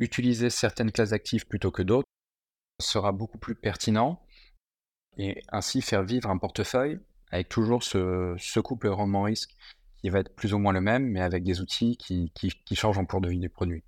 utiliser 0.00 0.50
certaines 0.50 0.90
classes 0.90 1.10
d'actifs 1.10 1.46
plutôt 1.46 1.70
que 1.70 1.82
d'autres 1.82 2.08
sera 2.80 3.12
beaucoup 3.12 3.38
plus 3.38 3.54
pertinent 3.54 4.20
et 5.18 5.40
ainsi 5.50 5.82
faire 5.82 6.02
vivre 6.02 6.30
un 6.30 6.38
portefeuille 6.38 6.98
avec 7.30 7.48
toujours 7.48 7.84
ce, 7.84 8.60
couple 8.60 8.88
rendement-risque 8.88 9.54
qui 9.98 10.08
va 10.08 10.18
être 10.20 10.34
plus 10.34 10.52
ou 10.52 10.58
moins 10.58 10.72
le 10.72 10.80
même, 10.80 11.06
mais 11.06 11.20
avec 11.20 11.44
des 11.44 11.60
outils 11.60 11.96
qui, 11.96 12.32
changent 12.74 12.98
en 12.98 13.04
cours 13.04 13.20
de 13.20 13.28
vie 13.28 13.38
du 13.38 13.50
produit. 13.50 13.84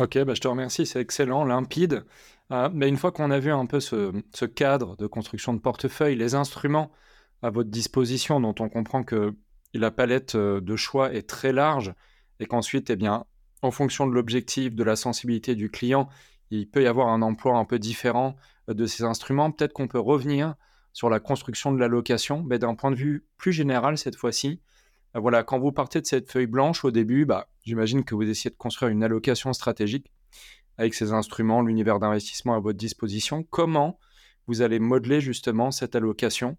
Ok, 0.00 0.18
bah 0.24 0.34
je 0.34 0.40
te 0.40 0.48
remercie, 0.48 0.86
c'est 0.86 1.00
excellent, 1.00 1.44
limpide. 1.44 2.04
Euh, 2.50 2.68
mais 2.72 2.88
une 2.88 2.96
fois 2.96 3.12
qu'on 3.12 3.30
a 3.30 3.38
vu 3.38 3.52
un 3.52 3.64
peu 3.64 3.78
ce, 3.78 4.44
cadre 4.44 4.96
de 4.96 5.06
construction 5.06 5.54
de 5.54 5.60
portefeuille, 5.60 6.16
les 6.16 6.34
instruments 6.34 6.90
à 7.42 7.50
votre 7.50 7.70
disposition, 7.70 8.40
dont 8.40 8.56
on 8.58 8.68
comprend 8.68 9.04
que 9.04 9.36
la 9.72 9.92
palette 9.92 10.34
euh, 10.34 10.60
de 10.60 10.74
choix 10.74 11.14
est 11.14 11.28
très 11.28 11.52
large 11.52 11.94
et 12.40 12.46
qu'ensuite, 12.46 12.90
eh 12.90 12.96
bien, 12.96 13.24
en 13.62 13.70
fonction 13.70 14.08
de 14.08 14.12
l'objectif, 14.12 14.74
de 14.74 14.82
la 14.82 14.96
sensibilité 14.96 15.54
du 15.54 15.70
client, 15.70 16.08
il 16.50 16.68
peut 16.68 16.82
y 16.82 16.88
avoir 16.88 17.08
un 17.08 17.22
emploi 17.22 17.56
un 17.56 17.64
peu 17.64 17.78
différent 17.78 18.34
euh, 18.68 18.74
de 18.74 18.86
ces 18.86 19.04
instruments. 19.04 19.52
Peut-être 19.52 19.74
qu'on 19.74 19.88
peut 19.88 20.00
revenir 20.00 20.56
sur 20.92 21.08
la 21.08 21.20
construction 21.20 21.70
de 21.72 21.78
l'allocation, 21.78 22.42
mais 22.42 22.58
d'un 22.58 22.74
point 22.74 22.90
de 22.90 22.96
vue 22.96 23.26
plus 23.36 23.52
général 23.52 23.96
cette 23.96 24.16
fois-ci. 24.16 24.60
Euh, 25.16 25.20
voilà, 25.20 25.42
quand 25.42 25.58
vous 25.58 25.72
partez 25.72 26.00
de 26.00 26.06
cette 26.06 26.30
feuille 26.30 26.46
blanche 26.46 26.84
au 26.84 26.90
début, 26.90 27.24
bah, 27.24 27.48
j'imagine 27.62 28.04
que 28.04 28.14
vous 28.14 28.28
essayez 28.28 28.50
de 28.50 28.56
construire 28.56 28.90
une 28.90 29.02
allocation 29.02 29.52
stratégique 29.52 30.10
avec 30.76 30.94
ces 30.94 31.12
instruments, 31.12 31.62
l'univers 31.62 32.00
d'investissement 32.00 32.54
à 32.54 32.60
votre 32.60 32.78
disposition. 32.78 33.44
Comment 33.44 33.98
vous 34.46 34.62
allez 34.62 34.78
modeler 34.78 35.20
justement 35.20 35.70
cette 35.70 35.94
allocation 35.94 36.56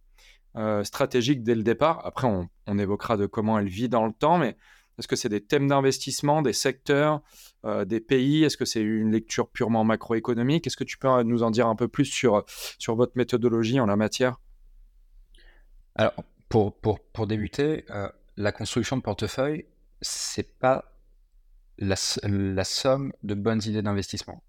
euh, 0.55 0.83
stratégique 0.83 1.43
dès 1.43 1.55
le 1.55 1.63
départ? 1.63 2.05
Après, 2.05 2.27
on, 2.27 2.77
évoquera 2.77 3.17
de 3.17 3.25
comment 3.25 3.59
elle 3.59 3.67
vit 3.67 3.89
dans 3.89 4.05
le 4.05 4.13
temps, 4.13 4.37
mais 4.37 4.57
est-ce 4.97 5.09
que 5.09 5.17
c'est 5.17 5.29
des 5.29 5.43
thèmes 5.43 5.67
d'investissement, 5.67 6.41
des 6.41 6.53
secteurs, 6.53 7.21
euh, 7.65 7.83
des 7.83 7.99
pays? 7.99 8.45
Est-ce 8.45 8.55
que 8.55 8.63
c'est 8.63 8.81
une 8.81 9.11
lecture 9.11 9.49
purement 9.49 9.83
macroéconomique? 9.83 10.65
Est-ce 10.65 10.77
que 10.77 10.85
tu 10.85 10.97
peux 10.97 11.23
nous 11.23 11.43
en 11.43 11.51
dire 11.51 11.67
un 11.67 11.75
peu 11.75 11.89
plus 11.89 12.05
sur, 12.05 12.45
sur 12.79 12.95
votre 12.95 13.17
méthodologie 13.17 13.81
en 13.81 13.85
la 13.85 13.97
matière? 13.97 14.39
Alors, 15.95 16.13
pour, 16.47 16.77
pour, 16.79 17.01
pour 17.01 17.27
débuter, 17.27 17.83
euh, 17.89 18.07
la 18.37 18.51
construction 18.51 18.97
de 18.97 19.01
portefeuille, 19.01 19.65
c'est 20.01 20.57
pas 20.59 20.91
la, 21.77 21.95
somme 21.95 23.13
de 23.23 23.33
bonnes 23.33 23.61
idées 23.65 23.81
d'investissement. 23.81 24.43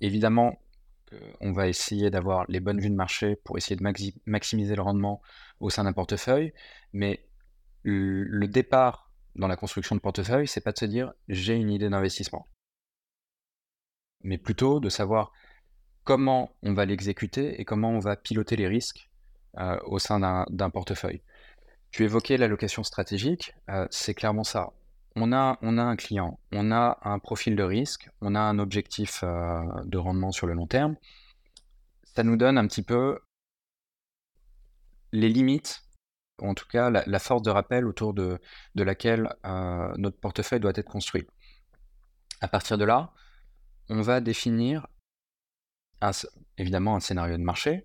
Évidemment, 0.00 0.58
on 1.40 1.52
va 1.52 1.68
essayer 1.68 2.10
d'avoir 2.10 2.44
les 2.48 2.60
bonnes 2.60 2.80
vues 2.80 2.90
de 2.90 2.94
marché 2.94 3.36
pour 3.36 3.58
essayer 3.58 3.76
de 3.76 3.82
maximiser 4.26 4.76
le 4.76 4.82
rendement 4.82 5.20
au 5.58 5.70
sein 5.70 5.84
d'un 5.84 5.92
portefeuille, 5.92 6.52
mais 6.92 7.26
le 7.82 8.46
départ 8.46 9.10
dans 9.34 9.48
la 9.48 9.56
construction 9.56 9.96
de 9.96 10.00
portefeuille, 10.00 10.46
c'est 10.46 10.60
pas 10.60 10.72
de 10.72 10.78
se 10.78 10.84
dire 10.84 11.12
j'ai 11.28 11.54
une 11.54 11.70
idée 11.70 11.88
d'investissement, 11.88 12.46
mais 14.22 14.38
plutôt 14.38 14.80
de 14.80 14.88
savoir 14.88 15.32
comment 16.04 16.56
on 16.62 16.74
va 16.74 16.86
l'exécuter 16.86 17.60
et 17.60 17.64
comment 17.64 17.90
on 17.90 17.98
va 17.98 18.16
piloter 18.16 18.56
les 18.56 18.68
risques 18.68 19.10
euh, 19.58 19.78
au 19.84 19.98
sein 19.98 20.46
d'un 20.48 20.70
portefeuille. 20.70 21.22
Tu 21.90 22.04
évoquais 22.04 22.36
l'allocation 22.36 22.82
stratégique, 22.84 23.54
euh, 23.68 23.86
c'est 23.90 24.14
clairement 24.14 24.44
ça. 24.44 24.70
On 25.16 25.32
a, 25.32 25.58
on 25.62 25.76
a 25.76 25.82
un 25.82 25.96
client, 25.96 26.38
on 26.52 26.70
a 26.70 26.98
un 27.02 27.18
profil 27.18 27.56
de 27.56 27.64
risque, 27.64 28.08
on 28.20 28.34
a 28.34 28.40
un 28.40 28.58
objectif 28.60 29.24
euh, 29.24 29.64
de 29.84 29.98
rendement 29.98 30.30
sur 30.30 30.46
le 30.46 30.54
long 30.54 30.66
terme. 30.66 30.96
Ça 32.04 32.22
nous 32.22 32.36
donne 32.36 32.58
un 32.58 32.66
petit 32.66 32.82
peu 32.82 33.18
les 35.12 35.28
limites 35.28 35.82
en 36.42 36.54
tout 36.54 36.66
cas 36.66 36.90
la, 36.90 37.18
force 37.18 37.42
de 37.42 37.50
rappel 37.50 37.86
autour 37.86 38.14
de, 38.14 38.40
laquelle 38.74 39.34
euh, 39.44 39.92
notre 39.96 40.18
portefeuille 40.18 40.60
doit 40.60 40.72
être 40.74 40.88
construit. 40.88 41.26
À 42.40 42.48
partir 42.48 42.78
de 42.78 42.84
là, 42.84 43.12
on 43.88 44.00
va 44.00 44.20
définir 44.20 44.86
évidemment 46.56 46.96
un 46.96 47.00
scénario 47.00 47.36
de 47.36 47.42
marché. 47.42 47.84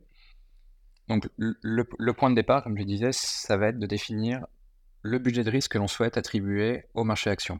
Donc 1.07 1.29
le, 1.37 2.13
point 2.13 2.29
de 2.29 2.35
départ, 2.35 2.63
comme 2.63 2.77
je 2.77 2.83
disais, 2.83 3.11
ça 3.11 3.57
va 3.57 3.67
être 3.67 3.79
de 3.79 3.85
définir 3.85 4.45
le 5.01 5.19
budget 5.19 5.43
de 5.43 5.51
risque 5.51 5.73
que 5.73 5.77
l'on 5.77 5.87
souhaite 5.87 6.17
attribuer 6.17 6.85
au 6.95 7.03
marché 7.03 7.29
actions. 7.29 7.59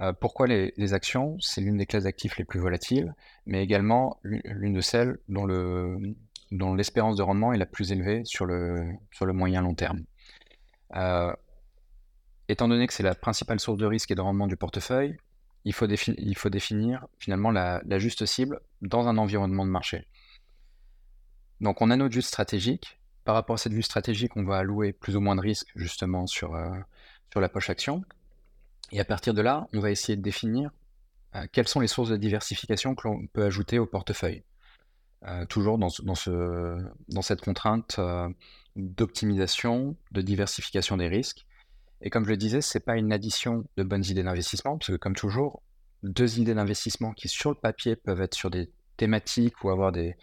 Euh, 0.00 0.12
pourquoi 0.12 0.46
les, 0.46 0.94
actions? 0.94 1.36
C'est 1.40 1.60
l'une 1.60 1.76
des 1.76 1.86
classes 1.86 2.04
d'actifs 2.04 2.38
les 2.38 2.44
plus 2.44 2.60
volatiles, 2.60 3.14
mais 3.44 3.62
également 3.62 4.18
l'une 4.22 4.72
de 4.72 4.80
celles 4.80 5.18
dont 5.28 6.74
l'espérance 6.74 7.16
de 7.16 7.22
rendement 7.22 7.52
est 7.52 7.58
la 7.58 7.66
plus 7.66 7.92
élevée 7.92 8.22
sur 8.24 8.46
le, 8.46 8.92
sur 9.12 9.26
le 9.26 9.32
moyen 9.34 9.60
long 9.60 9.74
terme. 9.74 10.04
Euh, 10.96 11.32
étant 12.48 12.68
donné 12.68 12.86
que 12.86 12.94
c'est 12.94 13.02
la 13.02 13.14
principale 13.14 13.60
source 13.60 13.78
de 13.78 13.86
risque 13.86 14.10
et 14.10 14.14
de 14.14 14.20
rendement 14.20 14.46
du 14.46 14.56
portefeuille, 14.56 15.16
il 15.64 15.74
faut, 15.74 15.86
il 15.86 16.36
faut 16.36 16.48
définir 16.48 17.06
finalement 17.18 17.50
la, 17.50 17.82
juste 17.98 18.24
cible 18.26 18.60
dans 18.80 19.08
un 19.08 19.18
environnement 19.18 19.64
de 19.64 19.70
marché. 19.70 20.06
Donc 21.60 21.82
on 21.82 21.90
a 21.90 21.96
notre 21.96 22.14
vue 22.14 22.22
stratégique. 22.22 22.98
Par 23.24 23.34
rapport 23.34 23.54
à 23.54 23.58
cette 23.58 23.72
vue 23.72 23.82
stratégique, 23.82 24.36
on 24.36 24.44
va 24.44 24.58
allouer 24.58 24.92
plus 24.92 25.16
ou 25.16 25.20
moins 25.20 25.36
de 25.36 25.40
risques 25.40 25.70
justement 25.76 26.26
sur, 26.26 26.54
euh, 26.54 26.70
la 27.36 27.48
poche 27.48 27.70
action. 27.70 28.02
Et 28.92 29.00
à 29.00 29.04
partir 29.04 29.34
de 29.34 29.42
là, 29.42 29.68
on 29.72 29.80
va 29.80 29.90
essayer 29.90 30.16
de 30.16 30.22
définir 30.22 30.70
euh, 31.36 31.46
quelles 31.52 31.68
sont 31.68 31.80
les 31.80 31.86
sources 31.86 32.08
de 32.08 32.16
diversification 32.16 32.94
que 32.94 33.06
l'on 33.06 33.26
peut 33.26 33.44
ajouter 33.44 33.78
au 33.78 33.86
portefeuille. 33.86 34.42
toujours 35.48 35.76
dans, 35.76 35.90
ce, 35.90 36.02
dans, 37.08 37.22
cette 37.22 37.42
contrainte 37.42 38.00
d'optimisation, 38.74 39.96
de 40.12 40.22
diversification 40.22 40.96
des 40.96 41.08
risques. 41.08 41.44
Et 42.00 42.10
comme 42.10 42.24
je 42.24 42.30
le 42.30 42.36
disais, 42.36 42.62
ce 42.62 42.78
n'est 42.78 42.82
pas 42.82 42.96
une 42.96 43.12
addition 43.12 43.64
de 43.76 43.82
bonnes 43.82 44.04
idées 44.04 44.22
d'investissement, 44.22 44.78
parce 44.78 44.90
que 44.90 44.96
comme 44.96 45.14
toujours, 45.14 45.62
deux 46.02 46.38
idées 46.38 46.54
d'investissement 46.54 47.12
qui 47.12 47.28
sur 47.28 47.50
le 47.50 47.56
papier 47.56 47.96
peuvent 47.96 48.22
être 48.22 48.34
sur 48.34 48.50
des 48.50 48.70
thématiques 49.00 49.64
ou 49.64 49.70
avoir 49.70 49.92
des, 49.92 50.16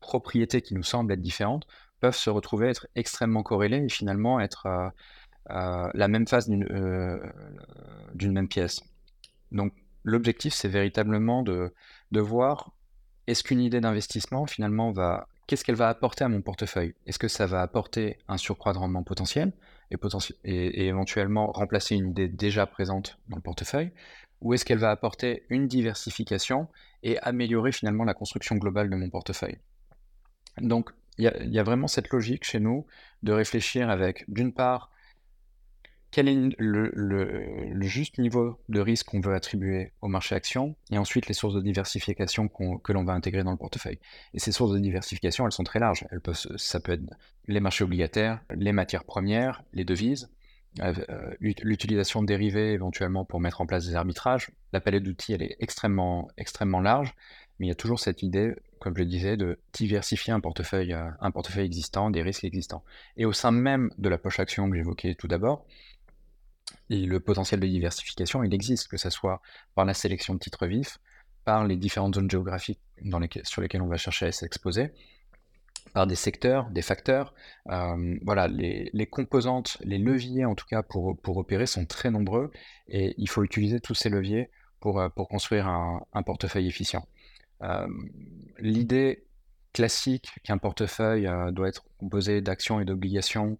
propriétés 0.00 0.62
qui 0.62 0.74
nous 0.74 0.82
semblent 0.82 1.12
être 1.12 1.20
différentes, 1.20 1.66
peuvent 2.00 2.16
se 2.16 2.30
retrouver 2.30 2.68
être 2.68 2.86
extrêmement 2.94 3.42
corrélées 3.42 3.84
et 3.84 3.88
finalement 3.88 4.40
être 4.40 4.66
la 5.48 6.08
même 6.08 6.26
phase 6.26 6.48
euh, 6.50 7.18
d'une 8.14 8.32
même 8.32 8.48
pièce. 8.48 8.80
Donc 9.52 9.72
l'objectif, 10.04 10.54
c'est 10.54 10.68
véritablement 10.68 11.42
de, 11.42 11.74
de 12.12 12.20
voir 12.20 12.72
est-ce 13.26 13.42
qu'une 13.44 13.60
idée 13.60 13.80
d'investissement 13.80 14.46
finalement 14.46 14.90
va 14.90 15.28
qu'est-ce 15.46 15.64
qu'elle 15.64 15.74
va 15.74 15.88
apporter 15.88 16.24
à 16.24 16.28
mon 16.28 16.40
portefeuille? 16.40 16.94
Est-ce 17.06 17.18
que 17.18 17.28
ça 17.28 17.46
va 17.46 17.60
apporter 17.62 18.18
un 18.28 18.38
surcroît 18.38 18.72
de 18.72 18.78
rendement 18.78 19.02
potentiel 19.02 19.52
et, 19.90 19.96
et, 20.44 20.86
éventuellement 20.86 21.50
remplacer 21.52 21.94
une 21.96 22.10
idée 22.10 22.28
déjà 22.28 22.66
présente 22.66 23.18
dans 23.28 23.36
le 23.36 23.42
portefeuille? 23.42 23.90
Ou 24.40 24.54
est-ce 24.54 24.64
qu'elle 24.64 24.78
va 24.78 24.90
apporter 24.90 25.44
une 25.48 25.66
diversification 25.66 26.68
et 27.02 27.18
améliorer 27.18 27.72
finalement 27.72 28.04
la 28.04 28.14
construction 28.14 28.56
globale 28.56 28.90
de 28.90 28.96
mon 28.96 29.10
portefeuille? 29.10 29.58
Donc, 30.60 30.90
il 31.18 31.24
y, 31.24 31.58
a 31.58 31.62
vraiment 31.64 31.88
cette 31.88 32.10
logique 32.10 32.44
chez 32.44 32.60
nous 32.60 32.86
de 33.24 33.32
réfléchir 33.32 33.90
avec, 33.90 34.24
d'une 34.28 34.52
part, 34.52 34.92
quel 36.12 36.28
est 36.28 36.54
le, 36.58 37.76
juste 37.80 38.18
niveau 38.18 38.60
de 38.68 38.80
risque 38.80 39.06
qu'on 39.06 39.20
veut 39.20 39.34
attribuer 39.34 39.92
au 40.00 40.06
marché 40.06 40.36
action, 40.36 40.76
et 40.92 40.98
ensuite 40.98 41.26
les 41.26 41.34
sources 41.34 41.54
de 41.54 41.60
diversification 41.60 42.48
que 42.48 42.92
l'on 42.92 43.04
va 43.04 43.14
intégrer 43.14 43.42
dans 43.42 43.50
le 43.50 43.56
portefeuille. 43.56 43.98
Et 44.32 44.38
ces 44.38 44.52
sources 44.52 44.72
de 44.72 44.78
diversification, 44.78 45.44
elles 45.44 45.52
sont 45.52 45.64
très 45.64 45.80
larges. 45.80 46.06
Ça 46.56 46.78
peut 46.78 46.92
être 46.92 47.02
les 47.48 47.60
marchés 47.60 47.82
obligataires, 47.82 48.40
les 48.54 48.72
matières 48.72 49.04
premières, 49.04 49.64
les 49.72 49.84
devises, 49.84 50.30
l'utilisation 51.40 52.22
de 52.22 52.26
dérivés 52.26 52.72
éventuellement 52.72 53.24
pour 53.24 53.40
mettre 53.40 53.60
en 53.60 53.66
place 53.66 53.86
des 53.86 53.94
arbitrages. 53.94 54.50
La 54.72 54.80
palette 54.80 55.02
d'outils, 55.02 55.32
est 55.32 55.56
extrêmement, 55.60 56.28
extrêmement 56.36 56.80
large, 56.80 57.14
mais 57.58 57.66
il 57.66 57.68
y 57.68 57.72
a 57.72 57.76
toujours 57.76 57.98
cette 57.98 58.22
idée, 58.22 58.54
comme 58.78 58.94
je 58.96 59.02
le 59.02 59.06
disais, 59.06 59.36
de 59.36 59.58
diversifier 59.72 60.32
un 60.32 60.40
portefeuille, 60.40 60.92
euh, 60.94 61.10
existant, 61.56 62.10
des 62.10 62.22
risques 62.22 62.44
existants. 62.44 62.84
Et 63.16 63.24
au 63.24 63.32
sein 63.32 63.50
même 63.50 63.90
de 63.98 64.08
la 64.08 64.18
poche 64.18 64.38
action 64.40 64.70
que 64.70 64.76
j'évoquais 64.76 65.14
tout 65.14 65.28
d'abord, 65.28 65.66
le 66.90 67.18
potentiel 67.18 67.60
de 67.60 67.66
diversification, 67.66 68.42
il 68.44 68.54
existe, 68.54 68.88
que 68.88 68.96
ce 68.96 69.10
soit 69.10 69.40
par 69.74 69.84
la 69.84 69.94
sélection 69.94 70.34
de 70.34 70.38
titres 70.38 70.66
vifs, 70.66 70.98
par 71.44 71.66
les 71.66 71.76
différentes 71.76 72.14
zones 72.14 72.30
géographiques 72.30 72.80
sur 73.44 73.62
lesquelles 73.62 73.82
on 73.82 73.88
va 73.88 73.96
chercher 73.96 74.26
à 74.26 74.32
s'exposer, 74.32 74.92
par 75.98 76.06
des 76.06 76.14
secteurs, 76.14 76.70
des 76.70 76.80
facteurs. 76.80 77.34
Euh, 77.70 78.16
voilà, 78.22 78.46
les, 78.46 79.06
composantes, 79.10 79.78
les 79.80 79.98
leviers 79.98 80.44
en 80.44 80.54
tout 80.54 80.66
cas 80.70 80.84
pour, 80.84 81.20
pour 81.20 81.38
opérer 81.38 81.66
sont 81.66 81.86
très 81.86 82.12
nombreux 82.12 82.52
et 82.86 83.16
il 83.18 83.28
faut 83.28 83.42
utiliser 83.42 83.80
tous 83.80 83.94
ces 83.94 84.08
leviers 84.08 84.48
pour, 84.78 85.00
euh, 85.00 85.08
pour 85.08 85.28
construire 85.28 85.66
un, 85.66 86.22
portefeuille 86.24 86.68
efficient. 86.68 87.04
L'idée 88.60 89.26
classique 89.72 90.30
qu'un 90.44 90.58
portefeuille 90.58 91.28
doit 91.50 91.66
être 91.66 91.82
composé 91.98 92.42
d'actions 92.42 92.78
et 92.78 92.84
d'obligations, 92.84 93.58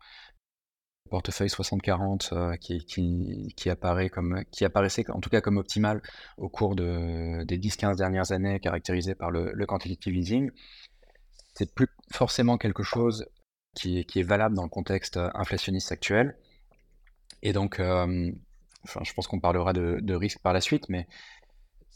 portefeuille 1.11 1.49
60-40 1.49 2.57
qui, 2.59 2.85
qui, 2.85 3.53
qui, 3.57 3.69
apparaît 3.69 4.13
qui 4.53 4.65
apparaissait 4.65 5.11
en 5.11 5.19
tout 5.19 5.31
cas 5.31 5.41
comme 5.41 5.57
optimal 5.57 6.03
au 6.37 6.49
cours 6.49 6.77
de, 6.77 7.43
des 7.43 7.59
10-15 7.59 7.97
dernières 7.97 8.31
années, 8.31 8.61
caractérisé 8.61 9.17
par 9.17 9.33
le, 9.33 9.51
le 9.53 9.67
quantitative 9.67 10.15
easing, 10.15 10.53
c'est 11.59 11.75
plus 11.75 11.89
forcément 12.13 12.57
quelque 12.57 12.85
chose 12.85 13.27
qui, 13.75 13.99
est 13.99 14.23
valable 14.23 14.55
dans 14.55 14.63
le 14.63 14.69
contexte 14.69 15.19
inflationniste 15.35 15.91
actuel. 15.91 16.37
Et 17.43 17.53
donc, 17.53 17.81
enfin, 17.81 19.01
je 19.03 19.13
pense 19.13 19.27
qu'on 19.27 19.41
parlera 19.41 19.73
de, 19.73 20.15
risque 20.15 20.39
par 20.39 20.53
la 20.53 20.61
suite, 20.61 20.89
mais 20.89 21.09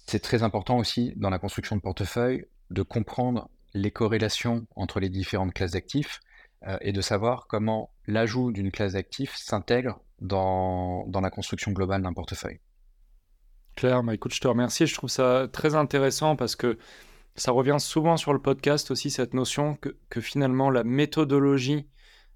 c'est 0.06 0.18
très 0.18 0.42
important 0.42 0.78
aussi 0.78 1.12
dans 1.16 1.30
la 1.30 1.38
construction 1.38 1.76
de 1.76 1.80
portefeuille 1.80 2.44
de 2.70 2.82
comprendre 2.82 3.48
les 3.72 3.92
corrélations 3.92 4.66
entre 4.74 4.98
les 4.98 5.08
différentes 5.08 5.54
classes 5.54 5.72
d'actifs 5.72 6.20
euh, 6.66 6.76
et 6.80 6.92
de 6.92 7.00
savoir 7.00 7.46
comment 7.46 7.90
l'ajout 8.06 8.50
d'une 8.50 8.70
classe 8.70 8.94
d'actifs 8.94 9.36
s'intègre 9.36 10.00
dans, 10.20 11.06
dans, 11.06 11.20
la 11.20 11.30
construction 11.30 11.72
globale 11.72 12.02
d'un 12.02 12.12
portefeuille. 12.12 12.60
Claire, 13.76 14.02
bah 14.02 14.14
écoute, 14.14 14.34
je 14.34 14.40
te 14.40 14.48
remercie. 14.48 14.86
Je 14.86 14.94
trouve 14.94 15.10
ça 15.10 15.48
très 15.50 15.74
intéressant 15.74 16.36
parce 16.36 16.56
que 16.56 16.78
ça 17.34 17.52
revient 17.52 17.78
souvent 17.78 18.16
sur 18.16 18.32
le 18.32 18.40
podcast 18.40 18.90
aussi, 18.90 19.10
cette 19.10 19.34
notion 19.34 19.76
que, 19.76 20.20
finalement 20.20 20.70
la 20.70 20.84
méthodologie 20.84 21.86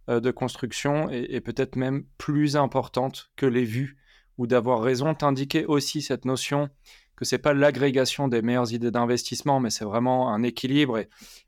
euh, 0.08 0.20
de 0.20 0.30
construction 0.30 1.10
est, 1.10 1.40
peut-être 1.40 1.76
même 1.76 2.04
plus 2.18 2.56
importante 2.56 3.30
que 3.36 3.46
les 3.46 3.64
vues 3.64 3.98
ou 4.38 4.46
d'avoir 4.46 4.80
raison. 4.80 5.14
T'indiquer 5.14 5.66
aussi 5.66 6.02
cette 6.02 6.24
notion 6.24 6.70
que 7.16 7.24
c'est 7.24 7.38
pas 7.38 7.54
l'agrégation 7.54 8.28
des 8.28 8.42
meilleures 8.42 8.72
idées 8.72 8.90
d'investissement, 8.90 9.58
mais 9.58 9.70
c'est 9.70 9.86
vraiment 9.86 10.32
un 10.32 10.42
équilibre. 10.42 10.98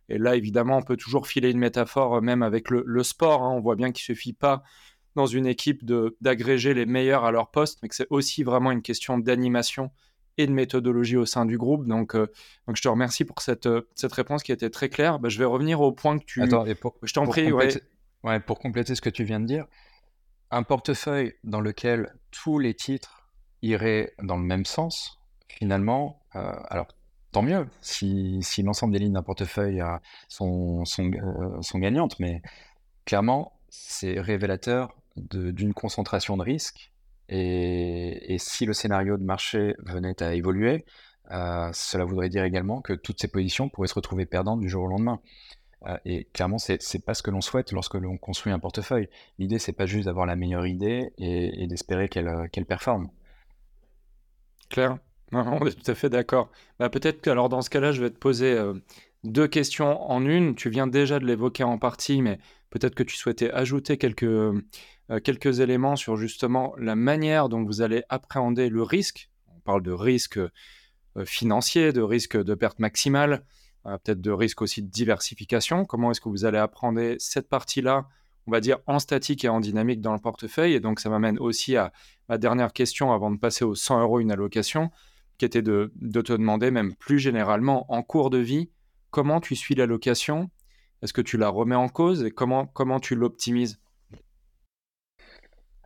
Et, 0.08 0.18
là, 0.18 0.34
évidemment, 0.34 0.78
on 0.78 0.82
peut 0.82 0.96
toujours 0.96 1.26
filer 1.26 1.50
une 1.50 1.58
métaphore, 1.58 2.16
euh, 2.16 2.20
même 2.20 2.42
avec 2.42 2.70
le, 2.70 3.02
sport. 3.02 3.42
Hein. 3.42 3.52
On 3.54 3.60
voit 3.60 3.76
bien 3.76 3.92
qu'il 3.92 4.04
suffit 4.04 4.32
pas 4.32 4.62
dans 5.14 5.26
une 5.26 5.46
équipe 5.46 5.84
d'agréger 6.20 6.74
les 6.74 6.86
meilleurs 6.86 7.24
à 7.24 7.32
leur 7.32 7.50
poste, 7.50 7.80
mais 7.82 7.88
que 7.88 7.94
c'est 7.94 8.06
aussi 8.10 8.44
vraiment 8.44 8.70
une 8.70 8.82
question 8.82 9.18
d'animation 9.18 9.90
et 10.38 10.46
de 10.46 10.52
méthodologie 10.52 11.16
au 11.16 11.26
sein 11.26 11.44
du 11.44 11.58
groupe. 11.58 11.86
Donc, 11.86 12.14
euh, 12.14 12.28
donc 12.66 12.76
je 12.76 12.82
te 12.82 12.88
remercie 12.88 13.24
pour 13.24 13.42
cette, 13.42 13.66
euh, 13.66 13.88
cette 13.94 14.12
réponse 14.12 14.42
qui 14.42 14.52
était 14.52 14.70
très 14.70 14.88
claire. 14.88 15.18
Bah, 15.18 15.28
je 15.28 15.38
vais 15.38 15.44
revenir 15.44 15.80
au 15.80 15.92
point 15.92 16.18
que 16.18 16.24
tu... 16.24 16.42
Attends, 16.42 16.64
et 16.64 16.74
pour, 16.74 16.94
je 17.02 17.12
t'en 17.12 17.26
prie, 17.26 17.52
ouais. 17.52 18.40
pour 18.40 18.58
compléter 18.58 18.94
ce 18.94 19.00
que 19.00 19.10
tu 19.10 19.24
viens 19.24 19.40
de 19.40 19.46
dire, 19.46 19.66
un 20.50 20.62
portefeuille 20.62 21.34
dans 21.44 21.60
lequel 21.60 22.14
tous 22.30 22.58
les 22.58 22.72
titres 22.72 23.28
iraient 23.62 24.14
dans 24.22 24.36
le 24.36 24.44
même 24.44 24.64
sens, 24.64 25.20
finalement, 25.48 26.22
euh, 26.36 26.52
alors 26.68 26.86
tant 27.32 27.42
mieux 27.42 27.66
si, 27.80 28.38
si 28.42 28.62
l'ensemble 28.62 28.92
des 28.92 29.00
lignes 29.00 29.12
d'un 29.12 29.22
portefeuille 29.22 29.80
euh, 29.80 29.96
sont, 30.28 30.84
sont, 30.84 31.10
sont, 31.60 31.78
gagnantes, 31.78 32.18
mais 32.20 32.42
clairement, 33.04 33.58
c'est 33.68 34.20
révélateur 34.20 34.94
d'une 35.16 35.74
concentration 35.74 36.36
de 36.36 36.42
risque. 36.42 36.92
Et, 37.28 38.36
si 38.38 38.66
le 38.66 38.72
scénario 38.72 39.16
de 39.16 39.24
marché 39.24 39.74
venait 39.84 40.22
à 40.22 40.34
évoluer, 40.34 40.84
cela 41.30 42.04
voudrait 42.04 42.28
dire 42.28 42.44
également 42.44 42.80
que 42.80 42.92
toutes 42.92 43.20
ces 43.20 43.28
positions 43.28 43.68
pourraient 43.68 43.88
se 43.88 43.94
retrouver 43.94 44.26
perdantes 44.26 44.60
du 44.60 44.68
jour 44.68 44.84
au 44.84 44.88
lendemain. 44.88 45.20
et 46.04 46.24
clairement, 46.32 46.58
c'est 46.58 47.04
pas 47.04 47.14
ce 47.14 47.22
que 47.22 47.30
l'on 47.30 47.40
souhaite 47.40 47.72
lorsque 47.72 47.94
l'on 47.94 48.16
construit 48.16 48.52
un 48.52 48.58
portefeuille. 48.58 49.08
L'idée, 49.38 49.58
c'est 49.58 49.72
pas 49.72 49.86
juste 49.86 50.06
d'avoir 50.06 50.26
la 50.26 50.36
meilleure 50.36 50.66
idée 50.66 51.12
et, 51.18 51.66
d'espérer 51.66 52.08
qu'elle 52.08 52.48
qu'elle 52.50 52.66
performe. 52.66 53.10
Claire 54.70 54.98
on 55.32 55.66
est 55.66 55.82
tout 55.82 55.90
à 55.90 55.94
fait 55.94 56.08
d'accord. 56.08 56.50
Bah, 56.78 56.88
peut-être 56.88 57.20
que 57.20 57.30
alors 57.30 57.48
dans 57.48 57.62
ce 57.62 57.70
cas-là, 57.70 57.92
je 57.92 58.02
vais 58.02 58.10
te 58.10 58.18
poser 58.18 58.52
euh, 58.52 58.74
deux 59.24 59.48
questions 59.48 60.10
en 60.10 60.24
une. 60.24 60.54
Tu 60.54 60.70
viens 60.70 60.86
déjà 60.86 61.18
de 61.18 61.26
l'évoquer 61.26 61.64
en 61.64 61.78
partie, 61.78 62.22
mais 62.22 62.38
peut-être 62.70 62.94
que 62.94 63.02
tu 63.02 63.16
souhaitais 63.16 63.50
ajouter 63.50 63.98
quelques, 63.98 64.24
euh, 64.24 64.62
quelques 65.24 65.60
éléments 65.60 65.96
sur 65.96 66.16
justement 66.16 66.74
la 66.78 66.96
manière 66.96 67.48
dont 67.48 67.64
vous 67.64 67.82
allez 67.82 68.02
appréhender 68.08 68.68
le 68.68 68.82
risque. 68.82 69.30
On 69.54 69.60
parle 69.60 69.82
de 69.82 69.92
risque 69.92 70.38
euh, 70.38 70.50
financier, 71.24 71.92
de 71.92 72.02
risque 72.02 72.36
de 72.36 72.54
perte 72.54 72.78
maximale, 72.78 73.44
peut-être 73.84 74.20
de 74.20 74.30
risque 74.30 74.60
aussi 74.60 74.82
de 74.82 74.90
diversification. 74.90 75.86
Comment 75.86 76.10
est-ce 76.10 76.20
que 76.20 76.28
vous 76.28 76.44
allez 76.44 76.58
apprendre 76.58 77.14
cette 77.18 77.48
partie-là 77.48 78.06
on 78.48 78.50
va 78.50 78.60
dire, 78.60 78.78
en 78.86 78.98
statique 78.98 79.44
et 79.44 79.48
en 79.50 79.60
dynamique 79.60 80.00
dans 80.00 80.14
le 80.14 80.18
portefeuille? 80.18 80.72
Et 80.72 80.80
donc, 80.80 81.00
ça 81.00 81.10
m'amène 81.10 81.38
aussi 81.38 81.76
à 81.76 81.92
ma 82.30 82.38
dernière 82.38 82.72
question 82.72 83.12
avant 83.12 83.30
de 83.30 83.36
passer 83.36 83.62
aux 83.64 83.74
100 83.74 84.00
euros 84.00 84.20
une 84.20 84.32
allocation 84.32 84.90
qui 85.36 85.44
était 85.44 85.60
de, 85.60 85.92
te 86.00 86.32
demander, 86.32 86.70
même 86.70 86.94
plus 86.94 87.18
généralement, 87.18 87.84
en 87.92 88.02
cours 88.02 88.30
de 88.30 88.38
vie, 88.38 88.70
comment 89.10 89.40
tu 89.40 89.56
suis 89.56 89.74
l'allocation 89.74 90.50
Est-ce 91.02 91.12
que 91.12 91.20
tu 91.20 91.36
la 91.36 91.48
remets 91.48 91.74
en 91.74 91.88
cause 91.88 92.24
et 92.24 92.30
comment, 92.30 93.00
tu 93.00 93.14
l'optimises? 93.14 93.80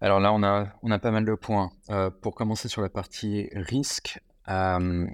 Alors 0.01 0.21
là, 0.21 0.33
on 0.33 0.43
a, 0.43 0.69
on 0.83 0.91
a 0.91 0.99
pas 0.99 1.11
mal 1.11 1.25
de 1.25 1.35
points. 1.35 1.71
Euh, 1.91 2.11
pour 2.11 2.35
commencer 2.35 2.69
sur 2.69 2.83
la 2.83 2.89
partie 2.89 3.49
risque, 3.53 4.21
euh, 4.49 5.07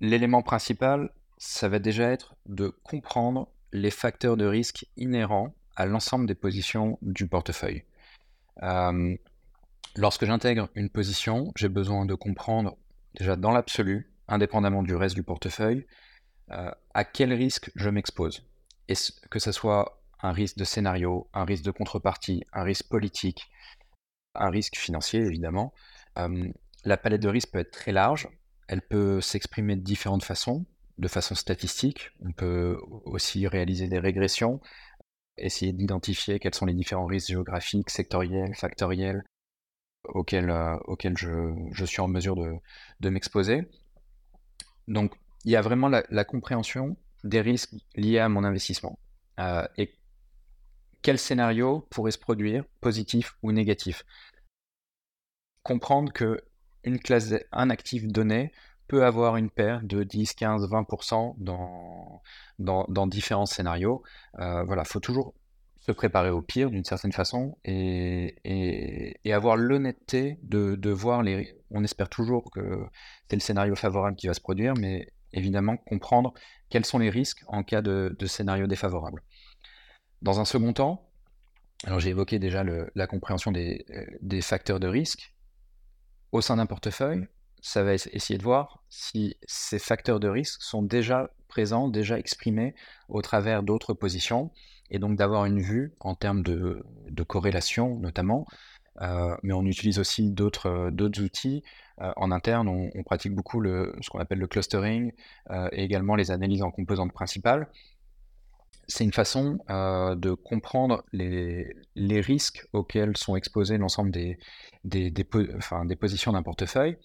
l'élément 0.00 0.42
principal, 0.42 1.10
ça 1.38 1.68
va 1.68 1.78
déjà 1.78 2.10
être 2.10 2.34
de 2.46 2.68
comprendre 2.82 3.48
les 3.72 3.90
facteurs 3.90 4.36
de 4.36 4.44
risque 4.44 4.86
inhérents 4.96 5.54
à 5.76 5.86
l'ensemble 5.86 6.26
des 6.26 6.34
positions 6.34 6.98
du 7.00 7.26
portefeuille. 7.26 7.84
Euh, 8.62 9.16
Lorsque 9.98 10.26
j'intègre 10.26 10.68
une 10.76 10.90
position, 10.90 11.52
j'ai 11.56 11.68
besoin 11.68 12.06
de 12.06 12.14
comprendre 12.14 12.76
déjà 13.18 13.34
dans 13.34 13.50
l'absolu, 13.50 14.08
indépendamment 14.28 14.82
du 14.82 14.94
reste 14.94 15.14
du 15.14 15.22
portefeuille, 15.22 15.86
euh, 16.50 16.70
à 16.94 17.04
quel 17.04 17.32
risque 17.32 17.70
je 17.74 17.90
m'expose? 17.90 18.44
Que 19.30 19.38
ce 19.38 19.52
soit 19.52 20.02
un 20.22 20.32
risque 20.32 20.56
de 20.56 20.64
scénario, 20.64 21.28
un 21.34 21.44
risque 21.44 21.64
de 21.64 21.70
contrepartie, 21.70 22.44
un 22.52 22.62
risque 22.62 22.88
politique, 22.88 23.50
un 24.34 24.50
risque 24.50 24.76
financier 24.76 25.20
évidemment. 25.20 25.72
Euh, 26.18 26.48
la 26.84 26.96
palette 26.96 27.22
de 27.22 27.28
risques 27.28 27.52
peut 27.52 27.58
être 27.58 27.70
très 27.70 27.92
large, 27.92 28.28
elle 28.68 28.82
peut 28.82 29.20
s'exprimer 29.20 29.76
de 29.76 29.82
différentes 29.82 30.24
façons, 30.24 30.66
de 30.98 31.08
façon 31.08 31.34
statistique, 31.34 32.10
on 32.20 32.32
peut 32.32 32.78
aussi 33.04 33.46
réaliser 33.46 33.88
des 33.88 33.98
régressions, 33.98 34.60
essayer 35.36 35.72
d'identifier 35.72 36.38
quels 36.38 36.54
sont 36.54 36.66
les 36.66 36.74
différents 36.74 37.06
risques 37.06 37.28
géographiques, 37.28 37.90
sectoriels, 37.90 38.54
factoriels, 38.54 39.22
auquel, 40.04 40.50
euh, 40.50 40.76
auquel 40.86 41.16
je, 41.16 41.54
je, 41.72 41.84
suis 41.84 42.00
en 42.00 42.08
mesure 42.08 42.36
de, 42.36 42.54
de 43.00 43.08
m'exposer. 43.10 43.68
Donc, 44.88 45.14
il 45.44 45.52
y 45.52 45.56
a 45.56 45.62
vraiment 45.62 45.88
la, 45.88 46.24
compréhension 46.24 46.96
des 47.22 47.40
risques 47.40 47.74
liés 47.94 48.18
à 48.18 48.28
mon 48.28 48.42
investissement. 48.42 48.98
Euh, 49.38 49.66
et 49.76 49.94
quel 51.02 51.18
scénario 51.18 51.86
pourrait 51.90 52.10
se 52.10 52.18
produire, 52.18 52.64
positif 52.80 53.36
ou 53.42 53.52
négatif? 53.52 54.04
Comprendre 55.62 56.12
que 56.12 56.42
une 56.84 56.98
classe, 56.98 57.34
un 57.52 57.70
actif 57.70 58.06
donné 58.08 58.52
peut 58.88 59.04
avoir 59.04 59.36
une 59.36 59.50
paire 59.50 59.82
de 59.82 60.02
10, 60.02 60.32
15, 60.32 60.68
20% 60.68 61.34
dans, 61.38 62.22
dans, 62.58 62.86
dans, 62.88 63.06
différents 63.06 63.46
scénarios. 63.46 64.02
Euh, 64.38 64.64
voilà, 64.64 64.84
faut 64.84 65.00
toujours 65.00 65.34
se 65.80 65.92
préparer 65.92 66.30
au 66.30 66.42
pire 66.42 66.70
d'une 66.70 66.84
certaine 66.84 67.12
façon 67.12 67.56
et, 67.64 68.36
et, 69.24 69.32
avoir 69.32 69.56
l'honnêteté 69.56 70.38
de, 70.42 70.74
de, 70.74 70.90
voir 70.90 71.22
les. 71.22 71.54
On 71.70 71.84
espère 71.84 72.08
toujours 72.08 72.50
que 72.50 72.82
c'est 73.28 73.36
le 73.36 73.40
scénario 73.40 73.74
favorable 73.74 74.16
qui 74.16 74.26
va 74.26 74.34
se 74.34 74.40
produire, 74.40 74.74
mais 74.74 75.12
évidemment 75.32 75.76
comprendre 75.76 76.32
quels 76.70 76.84
sont 76.84 76.98
les 76.98 77.10
risques 77.10 77.44
en 77.46 77.62
cas 77.62 77.82
de, 77.82 78.14
scénario 78.26 78.66
défavorable. 78.66 79.22
Dans 80.22 80.40
un 80.40 80.44
second 80.44 80.72
temps, 80.72 81.10
alors 81.84 82.00
j'ai 82.00 82.10
évoqué 82.10 82.38
déjà 82.38 82.64
la 82.64 83.06
compréhension 83.06 83.52
des, 83.52 83.84
des, 84.20 84.40
facteurs 84.40 84.80
de 84.80 84.88
risque. 84.88 85.34
Au 86.32 86.40
sein 86.40 86.56
d'un 86.56 86.66
portefeuille, 86.66 87.26
ça 87.60 87.82
va 87.82 87.94
essayer 87.94 88.38
de 88.38 88.42
voir 88.42 88.82
si 88.88 89.36
ces 89.46 89.78
facteurs 89.78 90.20
de 90.20 90.28
risque 90.28 90.62
sont 90.62 90.82
déjà 90.82 91.30
présents, 91.48 91.88
déjà 91.88 92.18
exprimés 92.18 92.74
au 93.08 93.22
travers 93.22 93.62
d'autres 93.62 93.94
positions 93.94 94.50
et 94.90 94.98
donc 94.98 95.16
d'avoir 95.16 95.44
une 95.44 95.60
vue 95.60 95.94
en 96.00 96.14
termes 96.14 96.42
de, 96.42 96.84
corrélation 97.26 97.98
notamment. 97.98 98.46
Euh, 99.00 99.36
mais 99.42 99.52
on 99.52 99.64
utilise 99.64 99.98
aussi 99.98 100.30
d'autres 100.30 100.68
euh, 100.68 101.22
outils. 101.22 101.62
Euh, 102.00 102.12
en 102.16 102.30
interne, 102.30 102.68
on, 102.68 103.02
pratique 103.02 103.34
beaucoup 103.34 103.60
le, 103.60 103.94
ce 104.00 104.10
qu'on 104.10 104.18
appelle 104.18 104.38
le 104.38 104.46
clustering 104.46 105.12
et 105.72 105.82
également 105.82 106.14
les 106.14 106.30
analyses 106.30 106.62
en 106.62 106.70
composantes 106.70 107.12
principales. 107.12 107.68
C'est 108.86 109.04
une 109.04 109.12
façon 109.12 109.58
de 109.68 110.32
comprendre 110.32 111.04
les, 111.12 111.74
les, 111.94 112.20
risques 112.20 112.66
auxquels 112.72 113.16
sont 113.16 113.36
exposés 113.36 113.76
l'ensemble 113.78 114.10
des, 114.12 114.38
positions 116.00 116.32
d'un 116.32 116.42
portefeuille 116.42 116.96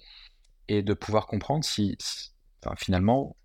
et 0.67 0.81
de 0.83 0.93
pouvoir 0.93 1.25
comprendre 1.25 1.63
si, 1.63 1.97
finalement, 2.77 3.35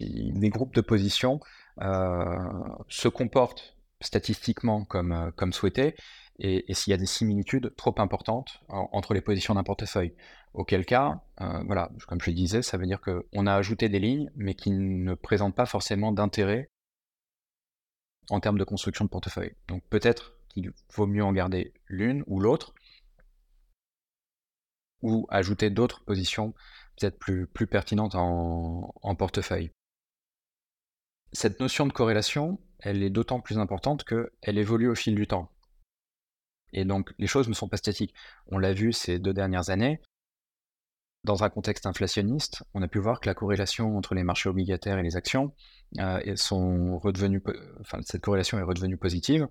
des 0.00 0.50
groupes 0.50 0.74
de 0.74 0.80
positions 0.80 1.40
se 1.78 3.08
comportent 3.08 3.76
statistiquement 4.00 4.84
comme, 4.84 5.32
comme 5.36 5.52
souhaité, 5.52 5.94
et, 6.38 6.74
s'il 6.74 6.90
y 6.90 6.94
a 6.94 6.98
des 6.98 7.06
similitudes 7.06 7.74
trop 7.76 7.94
importantes 7.98 8.60
entre 8.68 9.14
les 9.14 9.20
positions 9.20 9.54
d'un 9.54 9.62
portefeuille. 9.62 10.14
Auquel 10.54 10.86
cas, 10.86 11.20
euh, 11.40 11.62
voilà, 11.66 11.90
comme 12.08 12.20
je 12.20 12.30
le 12.30 12.36
disais, 12.36 12.62
ça 12.62 12.78
veut 12.78 12.86
dire 12.86 13.00
qu'on 13.00 13.46
a 13.46 13.54
ajouté 13.54 13.88
des 13.88 13.98
lignes, 13.98 14.30
mais 14.36 14.54
qui 14.54 14.70
ne 14.70 15.14
présentent 15.14 15.54
pas 15.54 15.66
forcément 15.66 16.12
d'intérêt 16.12 16.70
en 18.30 18.40
termes 18.40 18.58
de 18.58 18.64
construction 18.64 19.04
de 19.04 19.10
portefeuille. 19.10 19.54
Donc 19.68 19.82
peut-être 19.88 20.34
qu'il 20.48 20.72
vaut 20.94 21.06
mieux 21.06 21.24
en 21.24 21.32
garder 21.32 21.74
l'une 21.88 22.24
ou 22.26 22.40
l'autre, 22.40 22.74
ou 25.02 25.26
ajouter 25.30 25.70
d'autres 25.70 26.04
positions 26.04 26.54
peut-être 26.98 27.18
plus, 27.18 27.66
pertinentes 27.66 28.14
en, 28.14 28.94
en 29.02 29.14
portefeuille. 29.14 29.70
Cette 31.32 31.60
notion 31.60 31.86
de 31.86 31.92
corrélation, 31.92 32.58
elle 32.78 33.02
est 33.02 33.10
d'autant 33.10 33.40
plus 33.40 33.58
importante 33.58 34.04
qu'elle 34.04 34.58
évolue 34.58 34.88
au 34.88 34.94
fil 34.94 35.14
du 35.14 35.26
temps. 35.26 35.50
Et 36.76 36.84
donc, 36.84 37.12
les 37.18 37.26
choses 37.26 37.48
ne 37.48 37.54
sont 37.54 37.68
pas 37.68 37.78
statiques. 37.78 38.14
On 38.48 38.58
l'a 38.58 38.74
vu 38.74 38.92
ces 38.92 39.18
deux 39.18 39.32
dernières 39.32 39.70
années. 39.70 40.00
Dans 41.24 41.42
un 41.42 41.48
contexte 41.48 41.86
inflationniste, 41.86 42.62
on 42.74 42.82
a 42.82 42.86
pu 42.86 42.98
voir 43.00 43.18
que 43.18 43.26
la 43.26 43.34
corrélation 43.34 43.96
entre 43.96 44.14
les 44.14 44.22
marchés 44.22 44.48
obligataires 44.50 44.98
et 44.98 45.02
les 45.02 45.16
actions 45.16 45.54
euh, 45.98 46.36
sont 46.36 46.98
redevenues, 46.98 47.42
enfin, 47.80 47.98
cette 48.04 48.20
corrélation 48.20 48.58
est 48.58 48.62
redevenue 48.62 48.98
positive. 48.98 49.48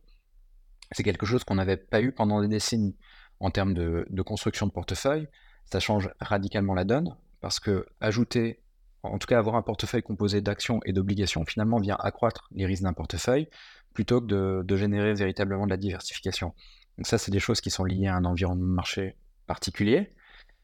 C'est 0.92 1.04
quelque 1.04 1.26
chose 1.26 1.44
qu'on 1.44 1.56
n'avait 1.56 1.78
pas 1.78 2.00
eu 2.00 2.14
pendant 2.14 2.42
des 2.42 2.48
décennies. 2.48 2.96
En 3.42 3.50
termes 3.50 3.74
de, 3.74 4.06
construction 4.22 4.68
de 4.68 4.72
portefeuille, 4.72 5.28
ça 5.66 5.82
change 5.82 6.10
radicalement 6.22 6.74
la 6.74 6.86
donne 6.86 7.18
parce 7.42 7.60
que 7.60 7.86
ajouter, 8.00 8.62
en 9.04 9.18
tout 9.18 9.28
cas 9.28 9.38
avoir 9.38 9.56
un 9.56 9.62
portefeuille 9.62 10.04
composé 10.04 10.40
d'actions 10.40 10.80
et 10.86 10.94
d'obligations, 10.94 11.44
finalement 11.44 11.80
vient 11.80 11.98
accroître 12.00 12.48
les 12.52 12.66
risques 12.66 12.84
d'un 12.84 12.94
portefeuille 12.94 13.50
plutôt 13.94 14.22
que 14.22 14.64
de 14.64 14.78
générer 14.78 15.14
véritablement 15.16 15.66
de 15.66 15.72
la 15.72 15.78
diversification. 15.78 16.54
Donc 16.98 17.08
ça, 17.08 17.18
c'est 17.18 17.32
des 17.32 17.40
choses 17.40 17.62
qui 17.62 17.70
sont 17.70 17.84
liées 17.84 18.08
à 18.08 18.16
un 18.16 18.26
environnement 18.26 18.66
de 18.66 18.72
marché 18.72 19.16
particulier, 19.48 20.14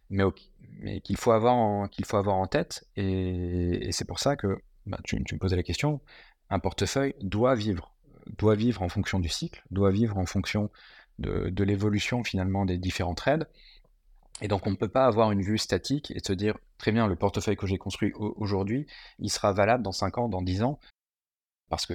mais, 0.09 0.23
qu'il 1.01 1.17
faut, 1.17 1.31
avoir 1.31 1.55
en, 1.55 2.47
tête. 2.47 2.87
Et, 2.95 3.89
c'est 3.91 4.05
pour 4.05 4.19
ça 4.19 4.35
que 4.35 4.61
bah, 4.85 4.99
tu, 5.03 5.17
me 5.17 5.37
posais 5.37 5.55
la 5.55 5.63
question, 5.63 6.01
un 6.49 6.59
portefeuille 6.59 7.15
doit 7.21 7.55
vivre, 7.55 7.93
doit 8.37 8.55
vivre 8.55 8.81
en 8.81 8.89
fonction 8.89 9.19
du 9.19 9.29
cycle, 9.29 9.63
doit 9.71 9.91
vivre 9.91 10.17
en 10.17 10.25
fonction 10.25 10.69
de, 11.19 11.49
de 11.49 11.63
l'évolution 11.63 12.23
finalement 12.23 12.65
des 12.65 12.77
différents 12.77 13.15
trades. 13.15 13.47
Et 14.41 14.47
donc 14.47 14.65
on 14.65 14.71
ne 14.71 14.75
peut 14.75 14.89
pas 14.89 15.05
avoir 15.05 15.31
une 15.31 15.41
vue 15.41 15.59
statique 15.59 16.11
et 16.11 16.19
se 16.19 16.33
dire, 16.33 16.57
très 16.77 16.91
bien, 16.91 17.07
le 17.07 17.15
portefeuille 17.15 17.57
que 17.57 17.67
j'ai 17.67 17.77
construit 17.77 18.11
aujourd'hui, 18.15 18.87
il 19.19 19.29
sera 19.29 19.53
valable 19.53 19.83
dans 19.83 19.91
5 19.91 20.17
ans, 20.17 20.29
dans 20.29 20.41
10 20.41 20.63
ans, 20.63 20.79
parce 21.69 21.85
que 21.85 21.93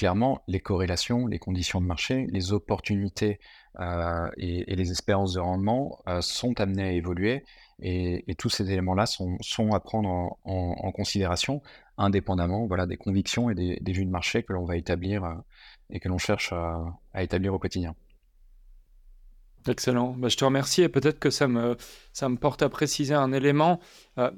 clairement, 0.00 0.42
les 0.48 0.60
corrélations, 0.60 1.26
les 1.26 1.38
conditions 1.38 1.78
de 1.78 1.84
marché, 1.84 2.26
les 2.30 2.54
opportunités 2.54 3.38
euh, 3.80 4.30
et, 4.38 4.74
les 4.74 4.90
espérances 4.90 5.34
de 5.34 5.40
rendement 5.40 5.98
euh, 6.08 6.22
sont 6.22 6.58
amenées 6.58 6.84
à 6.84 6.92
évoluer. 6.92 7.44
Et, 7.82 8.24
tous 8.38 8.48
ces 8.48 8.72
éléments-là 8.72 9.04
sont, 9.04 9.36
à 9.74 9.80
prendre 9.80 10.38
en, 10.44 10.92
considération, 10.92 11.60
indépendamment 11.98 12.66
voilà, 12.66 12.86
des 12.86 12.96
convictions 12.96 13.50
et 13.50 13.54
des, 13.54 13.92
vues 13.92 14.06
de 14.06 14.10
marché 14.10 14.42
que 14.42 14.54
l'on 14.54 14.64
va 14.64 14.78
établir 14.78 15.22
euh, 15.22 15.34
et 15.90 16.00
que 16.00 16.08
l'on 16.08 16.16
cherche 16.16 16.54
à, 16.54 17.22
établir 17.22 17.52
au 17.52 17.58
quotidien. 17.58 17.94
Excellent. 19.68 20.14
Bah, 20.16 20.28
je 20.28 20.38
te 20.38 20.46
remercie 20.46 20.80
et 20.80 20.88
peut-être 20.88 21.18
que 21.18 21.28
ça 21.28 21.46
me, 21.46 21.76
ça 22.14 22.30
me 22.30 22.36
porte 22.38 22.62
à 22.62 22.70
préciser 22.70 23.12
un 23.12 23.32
élément. 23.32 23.80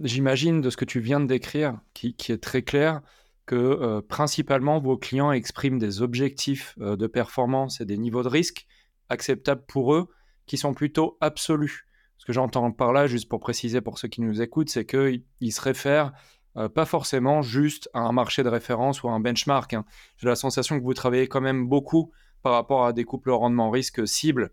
J'imagine 0.00 0.60
de 0.60 0.70
ce 0.70 0.76
que 0.76 0.84
tu 0.84 0.98
viens 0.98 1.20
de 1.20 1.26
décrire, 1.26 1.78
qui, 1.94 2.14
qui 2.14 2.32
est 2.32 2.42
très 2.42 2.62
clair, 2.62 3.00
que 3.46 3.56
euh, 3.56 4.00
principalement 4.00 4.78
vos 4.78 4.96
clients 4.96 5.32
expriment 5.32 5.78
des 5.78 6.02
objectifs 6.02 6.76
euh, 6.80 6.96
de 6.96 7.06
performance 7.06 7.80
et 7.80 7.84
des 7.84 7.98
niveaux 7.98 8.22
de 8.22 8.28
risque 8.28 8.66
acceptables 9.08 9.64
pour 9.66 9.94
eux 9.94 10.08
qui 10.46 10.56
sont 10.56 10.74
plutôt 10.74 11.16
absolus. 11.20 11.86
Ce 12.18 12.24
que 12.24 12.32
j'entends 12.32 12.70
par 12.70 12.92
là, 12.92 13.06
juste 13.06 13.28
pour 13.28 13.40
préciser 13.40 13.80
pour 13.80 13.98
ceux 13.98 14.08
qui 14.08 14.20
nous 14.20 14.40
écoutent, 14.40 14.70
c'est 14.70 14.86
qu'ils 14.86 15.52
se 15.52 15.60
réfèrent 15.60 16.12
euh, 16.56 16.68
pas 16.68 16.84
forcément 16.84 17.42
juste 17.42 17.90
à 17.94 18.00
un 18.00 18.12
marché 18.12 18.42
de 18.42 18.48
référence 18.48 19.02
ou 19.02 19.08
à 19.08 19.12
un 19.12 19.20
benchmark. 19.20 19.74
Hein. 19.74 19.84
J'ai 20.18 20.28
la 20.28 20.36
sensation 20.36 20.78
que 20.78 20.84
vous 20.84 20.94
travaillez 20.94 21.26
quand 21.26 21.40
même 21.40 21.66
beaucoup 21.66 22.12
par 22.42 22.52
rapport 22.52 22.86
à 22.86 22.92
des 22.92 23.04
couples 23.04 23.30
rendement-risque 23.30 24.06
cibles 24.06 24.52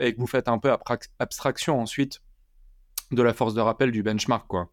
et 0.00 0.12
que 0.12 0.18
vous 0.18 0.26
faites 0.26 0.48
un 0.48 0.58
peu 0.58 0.70
abstraction 1.18 1.80
ensuite 1.80 2.20
de 3.10 3.22
la 3.22 3.32
force 3.32 3.54
de 3.54 3.60
rappel 3.60 3.90
du 3.90 4.02
benchmark. 4.02 4.46
quoi. 4.46 4.70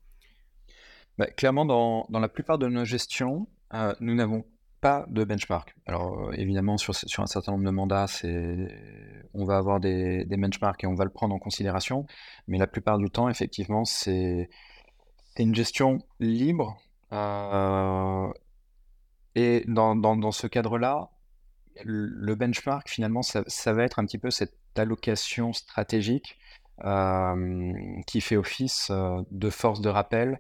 Bah, 1.20 1.28
clairement, 1.28 1.66
dans, 1.66 2.08
la 2.10 2.30
plupart 2.30 2.58
de 2.58 2.68
nos 2.68 2.86
gestions, 2.86 3.50
euh, 3.74 3.94
nous 4.00 4.16
n'avons 4.16 4.46
pas 4.80 5.06
de 5.10 5.26
benchmark. 5.26 5.76
Alors, 5.86 6.30
euh, 6.30 6.32
évidemment, 6.32 6.78
sur, 6.78 6.94
un 6.94 7.26
certain 7.26 7.52
nombre 7.52 7.66
de 7.66 7.72
mandats, 7.72 8.06
on 9.34 9.44
va 9.44 9.58
avoir 9.58 9.82
des, 9.82 10.26
benchmarks 10.30 10.82
et 10.86 10.88
on 10.88 10.96
va 10.96 11.04
le 11.04 11.10
prendre 11.10 11.36
en 11.36 11.40
considération. 11.40 12.06
Mais 12.48 12.58
la 12.58 12.68
plupart 12.68 12.98
du 12.98 13.10
temps, 13.10 13.28
effectivement, 13.28 13.84
c'est 13.84 14.50
une 15.38 15.54
gestion 15.54 16.00
libre. 16.22 16.78
Euh, 17.12 18.32
et 19.36 19.66
dans, 19.68 20.32
ce 20.32 20.48
cadre-là, 20.48 21.10
le 21.84 22.36
benchmark, 22.36 22.88
finalement, 22.88 23.24
ça, 23.24 23.74
va 23.74 23.84
être 23.84 24.00
un 24.00 24.06
petit 24.06 24.20
peu 24.20 24.32
cette 24.32 24.56
allocation 24.78 25.52
stratégique 25.52 26.40
qui 28.08 28.22
fait 28.22 28.38
office 28.38 28.90
de 28.90 29.50
force 29.50 29.82
de 29.82 29.90
rappel 29.90 30.40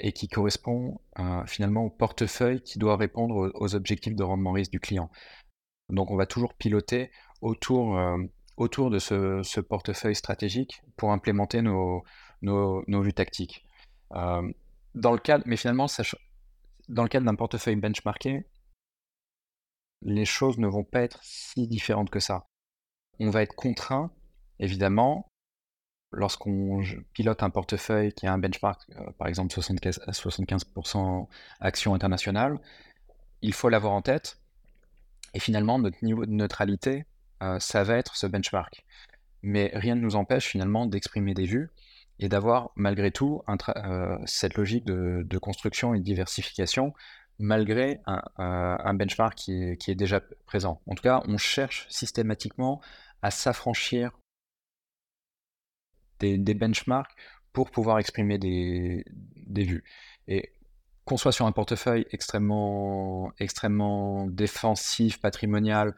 et 0.00 0.12
qui 0.12 0.28
correspond 0.28 1.00
euh, 1.18 1.44
finalement 1.46 1.84
au 1.84 1.90
portefeuille 1.90 2.62
qui 2.62 2.78
doit 2.78 2.96
répondre 2.96 3.52
aux, 3.54 3.74
objectifs 3.74 4.16
de 4.16 4.22
rendement 4.22 4.52
risque 4.52 4.72
du 4.72 4.80
client. 4.80 5.10
Donc 5.88 6.10
on 6.10 6.16
va 6.16 6.26
toujours 6.26 6.54
piloter 6.54 7.10
autour, 7.40 7.98
euh, 7.98 8.16
autour 8.56 8.90
de 8.90 8.98
ce, 8.98 9.60
portefeuille 9.60 10.16
stratégique 10.16 10.82
pour 10.96 11.12
implémenter 11.12 11.62
nos, 11.62 12.02
nos, 12.42 13.02
vues 13.02 13.14
tactiques. 13.14 13.64
dans 14.10 15.12
le 15.12 15.18
cadre, 15.18 15.44
mais 15.46 15.56
finalement, 15.56 15.86
dans 16.88 17.02
le 17.02 17.08
cadre 17.08 17.26
d'un 17.26 17.34
portefeuille 17.34 17.76
benchmarké, 17.76 18.46
les 20.02 20.24
choses 20.24 20.58
ne 20.58 20.66
vont 20.66 20.84
pas 20.84 21.02
être 21.02 21.20
si 21.22 21.66
différentes 21.66 22.10
que 22.10 22.20
ça. 22.20 22.48
On 23.18 23.30
va 23.30 23.42
être 23.42 23.54
contraint, 23.54 24.10
évidemment, 24.58 25.30
lorsqu'on 26.12 26.82
pilote 27.12 27.42
un 27.42 27.50
portefeuille 27.50 28.12
qui 28.12 28.26
a 28.26 28.32
un 28.32 28.38
benchmark, 28.38 28.82
euh, 28.96 29.10
par 29.18 29.28
exemple 29.28 29.52
75, 29.52 30.00
75% 30.08 31.28
actions 31.60 31.94
internationales, 31.94 32.58
il 33.42 33.52
faut 33.52 33.68
l'avoir 33.68 33.92
en 33.92 34.02
tête. 34.02 34.38
Et 35.34 35.40
finalement, 35.40 35.78
notre 35.78 36.02
niveau 36.02 36.24
de 36.24 36.30
neutralité, 36.30 37.04
euh, 37.42 37.58
ça 37.60 37.84
va 37.84 37.96
être 37.96 38.16
ce 38.16 38.26
benchmark. 38.26 38.84
Mais 39.42 39.70
rien 39.74 39.94
ne 39.94 40.00
nous 40.00 40.16
empêche 40.16 40.46
finalement 40.46 40.86
d'exprimer 40.86 41.34
des 41.34 41.44
vues 41.44 41.70
et 42.18 42.28
d'avoir 42.28 42.70
malgré 42.76 43.10
tout 43.10 43.42
euh, 43.48 44.18
cette 44.24 44.56
logique 44.56 44.86
de, 44.86 45.38
construction 45.38 45.94
et 45.94 45.98
de 45.98 46.04
diversification 46.04 46.94
malgré 47.38 48.00
un, 48.06 48.94
benchmark 48.94 49.36
qui 49.36 49.76
est 49.86 49.94
déjà 49.94 50.22
présent. 50.46 50.80
En 50.86 50.94
tout 50.94 51.02
cas, 51.02 51.22
on 51.28 51.36
cherche 51.36 51.86
systématiquement 51.90 52.80
à 53.20 53.30
s'affranchir 53.30 54.12
des, 56.20 56.54
benchmarks 56.54 57.14
pour 57.52 57.70
pouvoir 57.70 57.98
exprimer 57.98 58.38
des, 58.38 59.04
vues. 59.48 59.84
Et 60.28 60.52
qu'on 61.04 61.16
soit 61.16 61.32
sur 61.32 61.46
un 61.46 61.52
portefeuille 61.52 62.06
extrêmement, 62.10 63.32
extrêmement 63.38 64.26
défensif, 64.26 65.20
patrimonial, 65.20 65.94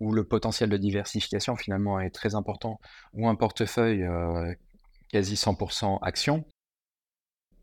où 0.00 0.12
le 0.12 0.24
potentiel 0.24 0.68
de 0.70 0.76
diversification 0.76 1.56
finalement 1.56 2.00
est 2.00 2.10
très 2.10 2.34
important, 2.34 2.80
ou 3.12 3.28
un 3.28 3.36
portefeuille 3.36 4.02
euh, 4.02 4.52
quasi 5.10 5.34
100% 5.34 5.98
action, 6.02 6.44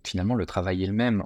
finalement 0.05 0.35
le 0.35 0.45
travail 0.45 0.83
est 0.83 0.87
le 0.87 0.93
même. 0.93 1.25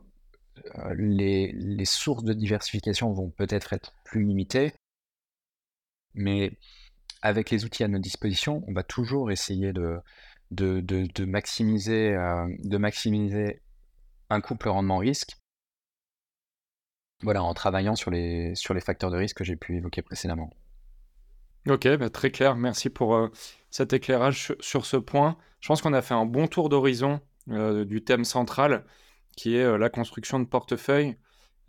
Euh, 0.80 0.96
les, 0.98 1.52
les, 1.54 1.86
sources 1.86 2.24
de 2.24 2.34
diversification 2.34 3.12
vont 3.12 3.30
peut-être 3.30 3.74
être 3.74 3.94
plus 4.04 4.24
limitées, 4.24 4.74
mais 6.14 6.58
avec 7.24 7.50
les 7.50 7.64
outils 7.64 7.86
à 7.86 7.88
notre 7.88 8.04
disposition, 8.04 8.64
on 8.68 8.74
va 8.74 8.84
toujours 8.84 9.32
essayer 9.32 9.72
de, 9.72 9.98
euh, 10.62 11.26
maximiser 11.26 12.16
un 14.30 14.42
couple 14.42 14.68
rendement-risque. 14.68 15.38
Voilà, 17.24 17.42
en 17.42 17.54
travaillant 17.54 17.96
sur 17.96 18.12
les, 18.12 18.54
sur 18.56 18.74
les 18.74 18.82
facteurs 18.82 19.10
de 19.10 19.16
risque 19.16 19.38
que 19.38 19.46
j'ai 19.46 19.56
pu 19.56 19.78
évoquer 19.78 20.02
précédemment. 20.02 20.50
Ok, 21.70 21.88
bah, 21.96 22.10
très 22.10 22.30
clair. 22.30 22.58
Merci 22.58 22.90
pour 22.90 23.16
euh, 23.16 23.30
cet 23.70 23.94
éclairage 23.94 24.54
sur, 24.60 24.86
ce 24.86 24.98
point. 24.98 25.38
Je 25.62 25.70
pense 25.70 25.82
qu'on 25.82 25.94
a 25.94 26.02
fait 26.02 26.14
un 26.14 26.26
bon 26.26 26.48
tour 26.48 26.68
d'horizon 26.68 27.22
euh, 27.50 27.86
du 27.86 28.04
thème 28.04 28.26
central, 28.26 28.84
qui 29.38 29.56
est 29.56 29.78
la 29.78 29.90
construction 29.90 30.42
de 30.42 30.46
portefeuille. 30.46 31.16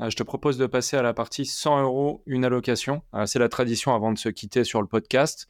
Euh, 0.00 0.10
je 0.10 0.16
te 0.16 0.22
propose 0.22 0.58
de 0.58 0.66
passer 0.66 0.96
à 0.96 1.02
la 1.02 1.14
partie 1.14 1.46
100 1.46 1.82
euros, 1.82 2.22
une 2.26 2.44
allocation. 2.44 3.02
Euh, 3.14 3.26
c'est 3.26 3.38
la 3.38 3.48
tradition 3.48 3.94
avant 3.94 4.12
de 4.12 4.18
se 4.18 4.28
quitter 4.28 4.64
sur 4.64 4.80
le 4.80 4.88
podcast. 4.88 5.48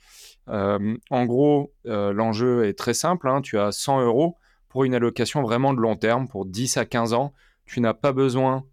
Euh, 0.49 0.97
en 1.11 1.25
gros, 1.25 1.73
l'enjeu 1.85 2.67
est 2.67 2.75
très 2.75 2.95
simple. 2.95 3.29
Hein. 3.29 3.41
Tu 3.41 3.59
as 3.59 3.73
100 3.73 4.03
euros 4.03 4.37
pour 4.69 4.85
une 4.85 4.95
allocation 4.95 5.43
vraiment 5.43 5.73
de 5.73 5.81
long 5.81 5.97
terme, 5.97 6.29
pour 6.29 6.47
10 6.47 6.77
à 6.77 6.85
15 6.85 7.15
ans. 7.15 7.33
Tu 7.65 7.81
n'as 7.81 7.95
pas 7.95 8.13
besoin 8.13 8.65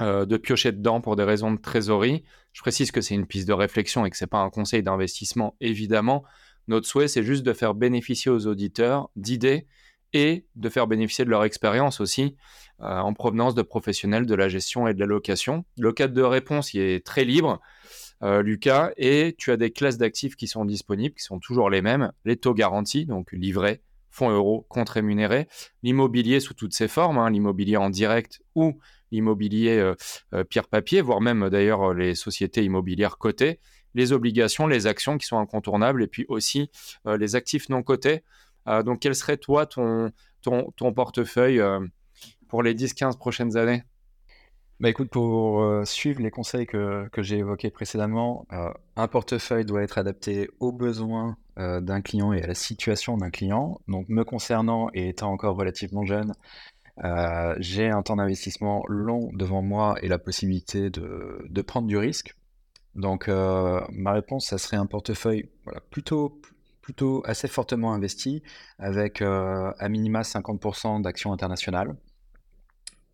de 0.00 0.36
piocher 0.36 0.72
dedans 0.72 1.00
pour 1.00 1.14
des 1.14 1.22
raisons 1.22 1.52
de 1.52 1.60
trésorerie. 1.60 2.24
Je 2.52 2.62
précise 2.62 2.90
que 2.90 3.00
c'est 3.00 3.14
une 3.14 3.26
piste 3.26 3.46
de 3.46 3.52
réflexion 3.52 4.04
et 4.04 4.10
que 4.10 4.16
ce 4.16 4.24
n'est 4.24 4.28
pas 4.28 4.40
un 4.40 4.50
conseil 4.50 4.82
d'investissement, 4.82 5.56
évidemment. 5.60 6.24
Notre 6.66 6.88
souhait, 6.88 7.06
c'est 7.06 7.22
juste 7.22 7.44
de 7.44 7.52
faire 7.52 7.74
bénéficier 7.74 8.30
aux 8.30 8.46
auditeurs 8.46 9.10
d'idées 9.14 9.68
et 10.14 10.46
de 10.54 10.68
faire 10.70 10.86
bénéficier 10.86 11.26
de 11.26 11.30
leur 11.30 11.44
expérience 11.44 12.00
aussi 12.00 12.36
euh, 12.80 12.98
en 12.98 13.12
provenance 13.12 13.54
de 13.54 13.62
professionnels 13.62 14.24
de 14.24 14.34
la 14.34 14.48
gestion 14.48 14.88
et 14.88 14.94
de 14.94 15.00
la 15.00 15.06
location. 15.06 15.64
Le 15.76 15.92
cadre 15.92 16.14
de 16.14 16.22
réponse 16.22 16.74
est 16.74 17.04
très 17.04 17.24
libre, 17.24 17.60
euh, 18.22 18.42
Lucas, 18.42 18.92
et 18.96 19.34
tu 19.36 19.50
as 19.50 19.56
des 19.56 19.70
classes 19.70 19.98
d'actifs 19.98 20.36
qui 20.36 20.46
sont 20.46 20.64
disponibles, 20.64 21.14
qui 21.14 21.24
sont 21.24 21.40
toujours 21.40 21.68
les 21.68 21.82
mêmes, 21.82 22.12
les 22.24 22.36
taux 22.36 22.54
garantis, 22.54 23.06
donc 23.06 23.32
livrés, 23.32 23.82
fonds 24.10 24.30
euros, 24.30 24.64
compte 24.68 24.88
rémunéré, 24.88 25.48
l'immobilier 25.82 26.38
sous 26.38 26.54
toutes 26.54 26.74
ses 26.74 26.88
formes, 26.88 27.18
hein, 27.18 27.28
l'immobilier 27.30 27.76
en 27.76 27.90
direct 27.90 28.40
ou 28.54 28.78
l'immobilier 29.10 29.78
euh, 30.32 30.44
pierre-papier, 30.44 31.00
voire 31.00 31.20
même 31.20 31.48
d'ailleurs 31.50 31.92
les 31.92 32.14
sociétés 32.14 32.62
immobilières 32.62 33.18
cotées, 33.18 33.58
les 33.94 34.12
obligations, 34.12 34.66
les 34.68 34.86
actions 34.86 35.18
qui 35.18 35.26
sont 35.26 35.38
incontournables, 35.38 36.02
et 36.02 36.08
puis 36.08 36.24
aussi 36.28 36.70
les 37.06 37.36
actifs 37.36 37.68
non 37.68 37.84
cotés. 37.84 38.24
Euh, 38.68 38.82
donc, 38.82 39.00
quel 39.00 39.14
serait, 39.14 39.36
toi, 39.36 39.66
ton, 39.66 40.12
ton, 40.42 40.92
portefeuille 40.92 41.60
euh, 41.60 41.80
pour 42.48 42.62
les 42.62 42.74
10-15 42.74 43.18
prochaines 43.18 43.56
années? 43.56 43.82
Bah 44.80 44.88
écoute, 44.88 45.08
pour 45.08 45.62
euh, 45.62 45.84
suivre 45.84 46.20
les 46.20 46.30
conseils 46.30 46.66
que, 46.66 47.08
que 47.12 47.22
j'ai 47.22 47.38
évoqués 47.38 47.70
précédemment, 47.70 48.46
un 48.96 49.08
portefeuille 49.08 49.64
doit 49.64 49.82
être 49.82 49.98
adapté 49.98 50.50
aux 50.60 50.72
besoins 50.72 51.36
d'un 51.56 52.00
client 52.00 52.32
et 52.32 52.42
à 52.42 52.48
la 52.48 52.54
situation 52.54 53.16
d'un 53.16 53.30
client. 53.30 53.80
Donc, 53.86 54.08
me 54.08 54.24
concernant 54.24 54.90
et 54.92 55.10
étant 55.10 55.30
encore 55.30 55.54
relativement 55.54 56.04
jeune, 56.04 56.32
j'ai 57.58 57.88
un 57.88 58.02
temps 58.02 58.16
d'investissement 58.16 58.84
long 58.88 59.30
devant 59.32 59.62
moi 59.62 59.94
et 60.02 60.08
la 60.08 60.18
possibilité 60.18 60.90
de, 60.90 61.46
de 61.48 61.62
prendre 61.62 61.86
du 61.86 61.96
risque. 61.96 62.34
Donc, 62.96 63.28
ma 63.28 64.12
réponse, 64.12 64.48
ça 64.48 64.58
serait 64.58 64.76
un 64.76 64.86
portefeuille 64.86 65.48
voilà, 65.62 65.80
plutôt, 65.90 66.40
plutôt 66.84 67.22
assez 67.24 67.48
fortement 67.48 67.94
investi, 67.94 68.42
avec 68.78 69.22
euh, 69.22 69.72
à 69.78 69.88
minima 69.88 70.20
50% 70.20 71.00
d'actions 71.00 71.32
internationales, 71.32 71.96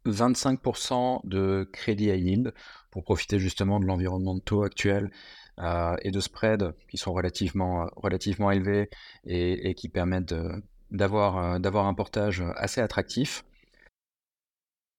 25% 0.07 1.21
de 1.23 1.71
crédit 1.73 2.11
à 2.11 2.17
yield 2.17 2.53
pour 2.91 3.05
profiter 3.05 3.39
justement 3.39 3.79
de 3.79 3.87
l'environnement 3.87 4.35
de 4.35 4.41
taux 4.41 4.65
actuel 4.65 5.13
euh, 5.61 5.95
et 6.03 6.11
de 6.11 6.19
spreads 6.19 6.73
qui 6.89 6.97
sont 6.97 7.13
relativement, 7.13 7.87
relativement 7.95 8.51
élevés 8.51 8.91
et, 9.25 9.73
qui 9.77 9.89
permettent 9.89 10.33
euh, 10.33 10.61
d'avoir 10.91 11.37
un 11.37 11.95
portage 11.95 12.43
assez 12.57 12.81
attractif. 12.81 13.45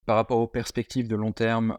Par 0.06 0.16
rapport 0.16 0.40
aux 0.40 0.48
perspectives 0.48 1.10
de 1.10 1.18
long 1.18 1.34
terme, 1.34 1.76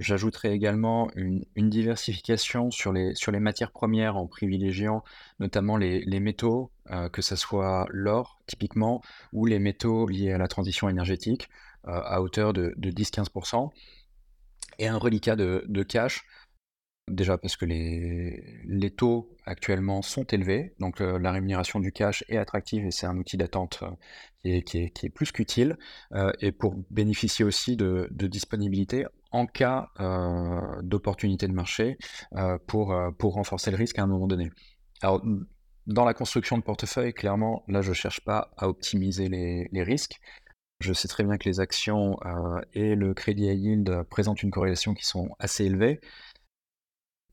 J'ajouterai 0.00 0.52
également 0.52 1.10
une, 1.14 1.44
diversification 1.56 2.70
sur 2.70 2.90
les, 2.90 3.14
sur 3.14 3.32
les 3.32 3.38
matières 3.38 3.70
premières 3.70 4.16
en 4.16 4.26
privilégiant 4.26 5.04
notamment 5.40 5.76
les, 5.76 6.20
métaux, 6.20 6.72
euh, 6.90 7.10
que 7.10 7.20
ce 7.20 7.36
soit 7.36 7.86
l'or 7.90 8.40
typiquement, 8.46 9.02
ou 9.34 9.44
les 9.44 9.58
métaux 9.58 10.08
liés 10.08 10.32
à 10.32 10.38
la 10.38 10.48
transition 10.48 10.88
énergétique 10.88 11.50
euh, 11.86 12.00
à 12.02 12.22
hauteur 12.22 12.54
de, 12.54 12.74
10-15%, 12.78 13.70
et 14.78 14.88
un 14.88 14.96
reliquat 14.96 15.36
de, 15.36 15.64
de 15.68 15.82
cash 15.82 16.24
Déjà 17.08 17.36
parce 17.36 17.56
que 17.56 17.64
les, 17.64 18.62
les 18.64 18.90
taux 18.90 19.36
actuellement 19.44 20.00
sont 20.00 20.24
élevés, 20.24 20.74
donc 20.78 21.00
euh, 21.00 21.18
la 21.18 21.32
rémunération 21.32 21.80
du 21.80 21.90
cash 21.90 22.24
est 22.28 22.36
attractive 22.36 22.86
et 22.86 22.92
c'est 22.92 23.06
un 23.06 23.16
outil 23.18 23.36
d'attente 23.36 23.82
qui, 24.42 24.52
est, 24.52 24.62
qui, 24.62 24.78
est, 24.78 25.10
plus 25.10 25.32
qu'utile, 25.32 25.76
et 26.40 26.52
pour 26.52 26.76
bénéficier 26.88 27.44
aussi 27.44 27.76
de, 27.76 28.08
de 28.12 28.26
disponibilité 28.28 29.06
en 29.32 29.46
cas 29.46 29.90
euh, 30.00 30.60
d'opportunité 30.82 31.46
de 31.46 31.52
marché 31.52 31.98
euh, 32.34 32.58
pour, 32.66 32.92
euh, 32.92 33.10
pour 33.12 33.34
renforcer 33.34 33.70
le 33.70 33.76
risque 33.76 33.98
à 33.98 34.02
un 34.02 34.06
moment 34.06 34.26
donné. 34.26 34.50
Alors, 35.02 35.22
dans 35.86 36.04
la 36.04 36.14
construction 36.14 36.58
de 36.58 36.62
portefeuille, 36.62 37.14
clairement, 37.14 37.64
là, 37.68 37.80
je 37.82 37.90
ne 37.90 37.94
cherche 37.94 38.20
pas 38.24 38.52
à 38.56 38.68
optimiser 38.68 39.28
les, 39.28 39.82
risques. 39.82 40.20
Je 40.80 40.92
sais 40.92 41.08
très 41.08 41.24
bien 41.24 41.36
que 41.36 41.48
les 41.48 41.60
actions 41.60 42.16
et 42.74 42.94
le 42.94 43.14
crédit 43.14 43.48
à 43.48 43.52
yield 43.52 44.02
présentent 44.10 44.42
une 44.42 44.50
corrélation 44.50 44.94
qui 44.94 45.04
sont 45.04 45.30
assez 45.38 45.64
élevées. 45.64 46.00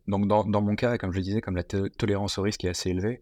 Donc, 0.07 0.27
dans, 0.27 0.45
dans 0.45 0.61
mon 0.61 0.75
cas, 0.75 0.97
comme 0.97 1.11
je 1.11 1.17
le 1.17 1.23
disais, 1.23 1.41
comme 1.41 1.55
la 1.55 1.63
tolérance 1.63 2.37
au 2.37 2.41
risque 2.41 2.63
est 2.63 2.69
assez 2.69 2.89
élevée, 2.89 3.21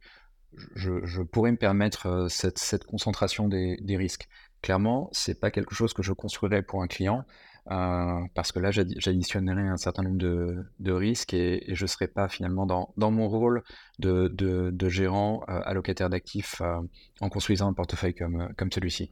je, 0.76 1.04
je 1.04 1.22
pourrais 1.22 1.52
me 1.52 1.58
permettre 1.58 2.28
cette, 2.30 2.60
cette 2.60 2.86
concentration 2.86 3.48
des, 3.48 3.78
des 3.82 3.98
risques. 3.98 4.28
Clairement, 4.62 5.10
c'est 5.12 5.40
pas 5.40 5.52
quelque 5.52 5.76
chose 5.76 5.94
que 5.94 6.04
je 6.04 6.14
construirais 6.14 6.62
pour 6.62 6.82
un 6.82 6.88
client. 6.88 7.26
Euh, 7.72 8.20
parce 8.36 8.52
que 8.52 8.60
là, 8.60 8.70
j'additionnerai 8.72 9.62
un 9.62 9.78
certain 9.78 10.04
nombre 10.04 10.18
de, 10.18 10.92
risques 10.92 11.34
et, 11.34 11.64
je 11.74 11.84
ne 11.84 11.88
serai 11.88 12.08
pas 12.08 12.28
finalement 12.28 12.66
dans, 12.66 13.12
mon 13.12 13.28
rôle 13.28 13.64
de, 14.00 14.90
gérant 14.90 15.44
euh, 15.50 15.62
allocataire 15.66 16.10
d'actifs 16.10 16.62
euh, 16.62 16.80
en 17.22 17.30
construisant 17.30 17.68
un 17.68 17.74
portefeuille 17.74 18.14
comme, 18.14 18.72
celui-ci. 18.72 19.12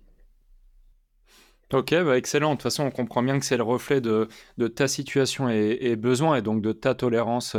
Ok, 1.72 1.96
bah 2.04 2.18
excellent. 2.18 2.52
De 2.52 2.56
toute 2.56 2.64
façon, 2.64 2.84
on 2.84 2.92
comprend 2.92 3.24
bien 3.24 3.40
que 3.40 3.46
c'est 3.46 3.58
le 3.58 3.64
reflet 3.64 4.00
de, 4.00 4.28
ta 4.68 4.88
situation 4.88 5.50
et, 5.50 5.78
et, 5.82 5.96
besoin 5.96 6.36
et 6.36 6.44
donc 6.44 6.62
de 6.62 6.72
ta 6.72 6.94
tolérance 6.94 7.58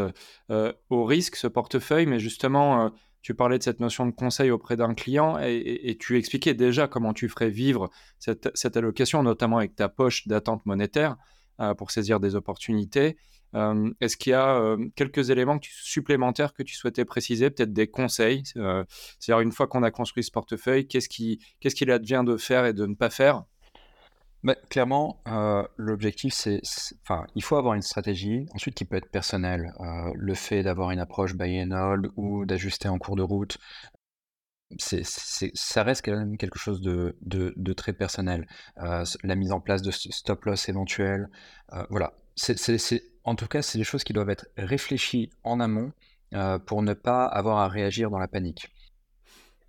au 0.49 1.05
risque, 1.05 1.35
ce 1.35 1.49
portefeuille. 1.49 2.07
Mais 2.07 2.21
justement, 2.21 2.93
tu 3.25 3.35
parlais 3.35 3.57
de 3.57 3.63
cette 3.63 3.81
notion 3.81 4.05
de 4.05 4.11
conseil 4.11 4.51
auprès 4.51 4.77
d'un 4.77 4.93
client 4.93 5.39
et, 5.41 5.97
tu 5.99 6.19
expliquais 6.19 6.53
déjà 6.53 6.87
comment 6.87 7.15
tu 7.15 7.31
ferais 7.31 7.49
vivre 7.49 7.91
cette, 8.19 8.77
allocation, 8.77 9.23
notamment 9.23 9.57
avec 9.59 9.75
ta 9.75 9.89
poche 9.89 10.29
d'attente 10.29 10.65
monétaire 10.67 11.17
euh, 11.59 11.73
pour 11.73 11.91
saisir 11.91 12.21
des 12.21 12.35
opportunités. 12.35 13.17
Euh, 13.55 13.91
est-ce 14.03 14.19
qu'il 14.19 14.33
y 14.33 14.35
a 14.35 14.61
euh, 14.61 14.77
quelques 14.95 15.31
éléments 15.31 15.59
supplémentaires 15.63 16.53
que 16.53 16.63
tu 16.63 16.75
souhaitais 16.75 17.07
préciser, 17.07 17.49
peut-être 17.49 17.73
des 17.73 17.89
conseils 17.89 18.43
C'est-à-dire, 18.45 19.41
une 19.41 19.53
fois 19.53 19.69
qu'on 19.69 19.83
a 19.85 19.91
construit 19.91 20.23
ce 20.23 20.31
portefeuille, 20.31 20.87
qu'est-ce 20.87 21.09
qu'il 21.09 21.91
advient 21.91 22.25
de 22.27 22.37
faire 22.37 22.67
et 22.67 22.75
de 22.75 22.85
ne 22.85 22.95
pas 22.95 23.09
faire? 23.09 23.45
Clairement, 24.69 25.23
euh, 25.29 25.67
l'objectif, 25.77 26.35
c'est, 26.35 26.61
enfin, 27.03 27.27
il 27.35 27.43
faut 27.43 27.57
avoir 27.57 27.75
une 27.75 27.83
stratégie, 27.83 28.47
ensuite 28.55 28.75
qui 28.75 28.85
peut 28.85 28.97
être 28.97 29.11
personnelle. 29.11 29.73
Euh, 29.81 30.13
le 30.15 30.35
fait 30.35 30.63
d'avoir 30.63 30.91
une 30.91 30.99
approche 30.99 31.35
buy 31.35 31.63
and 31.63 31.71
hold 31.71 32.11
ou 32.17 32.45
d'ajuster 32.45 32.89
en 32.89 32.99
cours 32.99 33.17
de 33.17 33.23
route, 33.23 33.59
c'est, 34.79 35.05
ça 35.05 35.83
reste 35.83 36.05
quand 36.05 36.17
même 36.17 36.37
quelque 36.37 36.59
chose 36.59 36.81
de, 36.81 37.17
de, 37.23 37.73
très 37.73 37.93
personnel. 37.93 38.47
Euh, 38.79 39.05
la 39.23 39.35
mise 39.35 39.53
en 39.53 39.61
place 39.61 39.83
de 39.83 39.91
stop 39.91 40.45
loss 40.45 40.69
éventuels, 40.69 41.29
voilà. 41.91 42.15
C'est, 42.37 43.03
en 43.23 43.37
tout 43.37 43.47
cas, 43.47 43.63
c'est 43.63 43.79
des 43.79 43.85
choses 43.85 44.05
qui 44.05 44.13
doivent 44.13 44.31
être 44.31 44.49
réfléchies 44.57 45.31
en 45.45 45.61
amont 45.61 45.93
pour 46.67 46.83
ne 46.83 46.95
pas 46.95 47.25
avoir 47.27 47.59
à 47.59 47.69
réagir 47.69 48.11
dans 48.11 48.19
la 48.19 48.27
panique. 48.27 48.74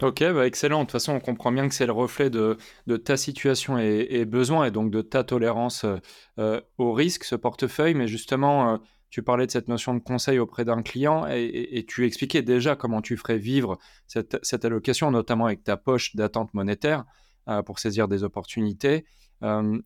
Ok, 0.01 0.19
bah 0.19 0.45
excellent. 0.45 0.79
De 0.79 0.83
toute 0.83 0.91
façon, 0.91 1.13
on 1.13 1.19
comprend 1.21 1.53
bien 1.53 1.69
que 1.69 1.73
c'est 1.73 1.85
le 1.85 1.93
reflet 1.93 2.29
de, 2.29 2.57
ta 2.97 3.15
situation 3.15 3.79
et, 3.79 4.05
et, 4.09 4.25
besoin 4.25 4.65
et 4.65 4.71
donc 4.71 4.91
de 4.91 5.01
ta 5.01 5.23
tolérance 5.23 5.85
euh, 5.85 5.97
euh, 6.37 6.61
au 6.77 6.91
risque, 6.91 7.23
ce 7.23 7.35
portefeuille. 7.35 7.93
Mais 7.93 8.05
justement, 8.05 8.73
euh, 8.73 8.77
tu 9.09 9.23
parlais 9.23 9.45
de 9.45 9.51
cette 9.51 9.69
notion 9.69 9.93
de 9.93 9.99
conseil 9.99 10.37
auprès 10.37 10.65
d'un 10.65 10.81
client 10.81 11.25
et, 11.29 11.85
tu 11.87 12.05
expliquais 12.05 12.41
déjà 12.41 12.75
comment 12.75 13.01
tu 13.01 13.15
ferais 13.15 13.37
vivre 13.37 13.77
cette, 14.05 14.65
allocation, 14.65 15.11
notamment 15.11 15.45
avec 15.45 15.63
ta 15.63 15.77
poche 15.77 16.13
d'attente 16.15 16.53
monétaire 16.53 17.05
pour 17.65 17.79
saisir 17.79 18.09
des 18.09 18.25
opportunités. 18.25 19.05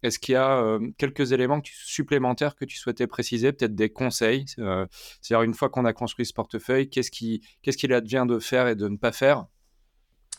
Est-ce 0.01 0.17
qu'il 0.17 0.33
y 0.33 0.37
a 0.37 0.79
quelques 0.97 1.31
éléments 1.33 1.61
supplémentaires 1.63 2.55
que 2.55 2.65
tu 2.65 2.77
souhaitais 2.77 3.05
préciser, 3.05 3.51
peut-être 3.51 3.75
des 3.75 3.91
conseils 3.91 4.45
C'est-à-dire, 4.47 5.43
une 5.43 5.53
fois 5.53 5.69
qu'on 5.69 5.85
a 5.85 5.93
construit 5.93 6.25
ce 6.25 6.33
portefeuille, 6.33 6.89
qu'est-ce 6.89 7.11
qu'il 7.11 7.41
qu 7.61 7.93
advient 7.93 8.25
de 8.27 8.39
faire 8.39 8.67
et 8.67 8.75
de 8.75 8.87
ne 8.87 8.97
pas 8.97 9.11
faire? 9.11 9.45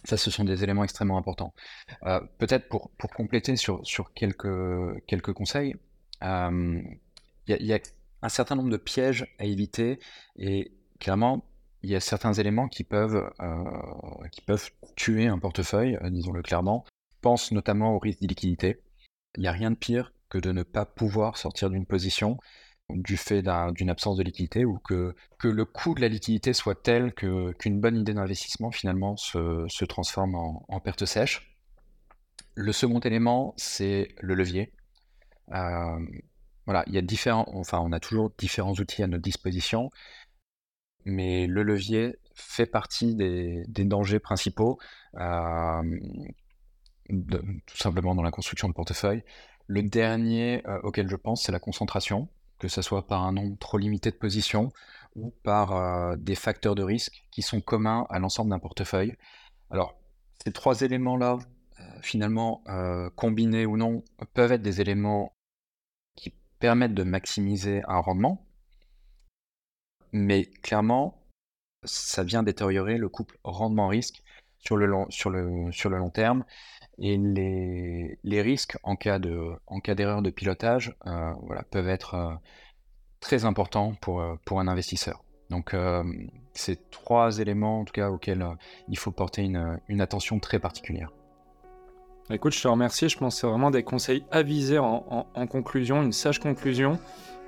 Ça, 0.04 0.16
ce 0.16 0.30
sont 0.30 0.44
des 0.44 0.62
éléments 0.64 0.84
extrêmement 0.84 1.18
importants. 1.18 1.54
Euh, 2.04 2.20
peut-être 2.38 2.68
pour, 2.68 2.90
pour 2.98 3.10
compléter 3.10 3.56
sur, 3.56 3.86
sur 3.86 4.12
quelques, 4.14 5.04
quelques 5.06 5.32
conseils, 5.32 5.76
euh, 6.22 6.80
il 7.46 7.66
y, 7.66 7.72
a 7.72 7.78
un 8.22 8.28
certain 8.28 8.54
nombre 8.54 8.70
de 8.70 8.76
pièges 8.76 9.26
à 9.38 9.44
éviter 9.44 9.98
et 10.36 10.72
clairement, 11.00 11.44
il 11.82 11.90
y 11.90 11.96
a 11.96 12.00
certains 12.00 12.32
éléments 12.34 12.68
qui 12.68 12.84
peuvent, 12.84 13.30
euh, 13.40 14.28
qui 14.30 14.42
peuvent 14.42 14.70
tuer 14.96 15.26
un 15.26 15.38
portefeuille, 15.38 15.98
disons-le 16.10 16.42
clairement. 16.42 16.84
Pense 17.22 17.52
notamment 17.52 17.94
au 17.94 17.98
risque 17.98 18.20
d'illiquidité. 18.20 18.80
Il 19.36 19.42
n'y 19.42 19.48
a 19.48 19.52
rien 19.52 19.70
de 19.70 19.76
pire 19.76 20.12
que 20.28 20.38
de 20.38 20.52
ne 20.52 20.62
pas 20.62 20.84
pouvoir 20.84 21.36
sortir 21.36 21.70
d'une 21.70 21.86
position 21.86 22.38
du 22.94 23.16
fait 23.16 23.42
d'une 23.72 23.90
absence 23.90 24.16
de 24.16 24.22
liquidité 24.22 24.64
ou 24.64 24.78
que, 24.78 25.14
que 25.38 25.48
le 25.48 25.64
coût 25.64 25.94
de 25.94 26.00
la 26.00 26.08
liquidité 26.08 26.52
soit 26.52 26.80
tel 26.80 27.12
qu'une 27.14 27.80
bonne 27.80 27.96
idée 27.96 28.14
d'investissement 28.14 28.70
finalement 28.70 29.16
se, 29.16 29.66
se 29.68 29.84
transforme 29.84 30.34
en, 30.34 30.80
perte 30.80 31.04
sèche. 31.04 31.56
Le 32.54 32.72
second 32.72 33.00
élément, 33.00 33.54
c'est 33.56 34.08
le 34.20 34.34
levier. 34.34 34.72
Euh, 35.52 35.98
voilà, 36.66 36.84
il 36.86 36.94
y 36.94 36.98
a 36.98 37.02
différents, 37.02 37.46
enfin, 37.54 37.80
on 37.80 37.92
a 37.92 38.00
toujours 38.00 38.30
différents 38.38 38.74
outils 38.74 39.02
à 39.02 39.06
notre 39.06 39.22
disposition, 39.22 39.90
mais 41.04 41.46
le 41.46 41.62
levier 41.62 42.16
fait 42.34 42.66
partie 42.66 43.14
des, 43.14 43.64
dangers 43.68 44.18
principaux, 44.18 44.78
euh, 45.16 46.00
tout 47.08 47.76
simplement 47.76 48.14
dans 48.14 48.22
la 48.22 48.30
construction 48.30 48.68
de 48.68 48.74
portefeuille. 48.74 49.22
Le 49.66 49.82
dernier 49.82 50.66
euh, 50.66 50.80
auquel 50.82 51.08
je 51.08 51.16
pense, 51.16 51.44
c'est 51.44 51.52
la 51.52 51.58
concentration. 51.58 52.28
Que 52.60 52.68
ce 52.68 52.82
soit 52.82 53.06
par 53.06 53.24
un 53.24 53.32
nombre 53.32 53.58
trop 53.58 53.78
limité 53.78 54.10
de 54.10 54.16
positions 54.16 54.70
ou 55.16 55.32
par 55.42 55.72
euh, 55.72 56.16
des 56.16 56.36
facteurs 56.36 56.74
de 56.76 56.82
risque 56.82 57.24
qui 57.32 57.42
sont 57.42 57.60
communs 57.60 58.06
à 58.10 58.18
l'ensemble 58.20 58.50
d'un 58.50 58.58
portefeuille. 58.58 59.16
Alors, 59.70 59.98
ces 60.44 60.52
trois 60.52 60.82
éléments-là, 60.82 61.38
euh, 61.80 61.82
finalement, 62.02 62.62
euh, 62.68 63.10
combinés 63.16 63.66
ou 63.66 63.76
non, 63.76 64.04
peuvent 64.34 64.52
être 64.52 64.62
des 64.62 64.80
éléments 64.80 65.34
qui 66.14 66.34
permettent 66.60 66.94
de 66.94 67.02
maximiser 67.02 67.82
un 67.88 67.98
rendement, 67.98 68.46
mais 70.12 70.44
clairement, 70.44 71.26
ça 71.84 72.22
vient 72.22 72.42
détériorer 72.42 72.98
le 72.98 73.08
couple 73.08 73.38
rendement-risque 73.42 74.22
sur 74.60 74.76
le 74.76 74.86
long, 74.86 75.06
sur 75.10 75.30
le, 75.30 75.70
sur 75.72 75.90
le 75.90 75.98
long 75.98 76.10
terme. 76.10 76.44
Et 76.98 77.16
les, 77.16 78.18
les 78.22 78.42
risques 78.42 78.76
en 78.82 78.96
cas 78.96 79.18
d'erreur 79.18 80.22
de 80.22 80.30
pilotage, 80.30 80.94
voilà, 81.04 81.62
peuvent 81.70 81.88
être 81.88 82.38
très 83.20 83.46
importants 83.46 83.94
pour, 84.00 84.22
pour 84.44 84.60
un 84.60 84.68
investisseur. 84.68 85.24
Donc, 85.48 85.74
c'est 86.52 86.90
trois 86.90 87.38
éléments, 87.38 87.80
en 87.80 87.84
tout 87.84 87.92
cas, 87.92 88.10
auxquels 88.10 88.46
il 88.88 88.98
faut 88.98 89.10
porter 89.10 89.42
une, 89.42 89.80
une, 89.88 90.00
attention 90.00 90.38
très 90.38 90.58
particulière. 90.58 91.10
Écoute, 92.30 92.54
je 92.54 92.62
te 92.62 92.68
remercie. 92.68 93.08
Je 93.08 93.18
pense 93.18 93.34
que 93.34 93.40
c'est 93.40 93.46
vraiment 93.46 93.70
des 93.70 93.82
conseils 93.82 94.24
avisés 94.30 94.78
en, 94.78 95.26
en, 95.34 95.46
conclusion, 95.46 96.02
une 96.02 96.12
sage 96.12 96.38
conclusion. 96.38 96.98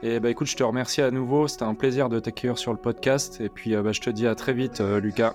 Et 0.02 0.18
bah 0.18 0.30
écoute, 0.30 0.48
je 0.48 0.56
te 0.56 0.64
remercie 0.64 1.00
à 1.00 1.12
nouveau. 1.12 1.46
C'était 1.46 1.62
un 1.62 1.74
plaisir 1.74 2.08
de 2.08 2.18
t'accueillir 2.18 2.58
sur 2.58 2.72
le 2.72 2.78
podcast. 2.78 3.40
Et 3.40 3.48
puis, 3.48 3.76
bah, 3.76 3.92
je 3.92 4.00
te 4.00 4.10
dis 4.10 4.26
à 4.26 4.34
très 4.34 4.52
vite, 4.52 4.80
Lucas. 4.80 5.34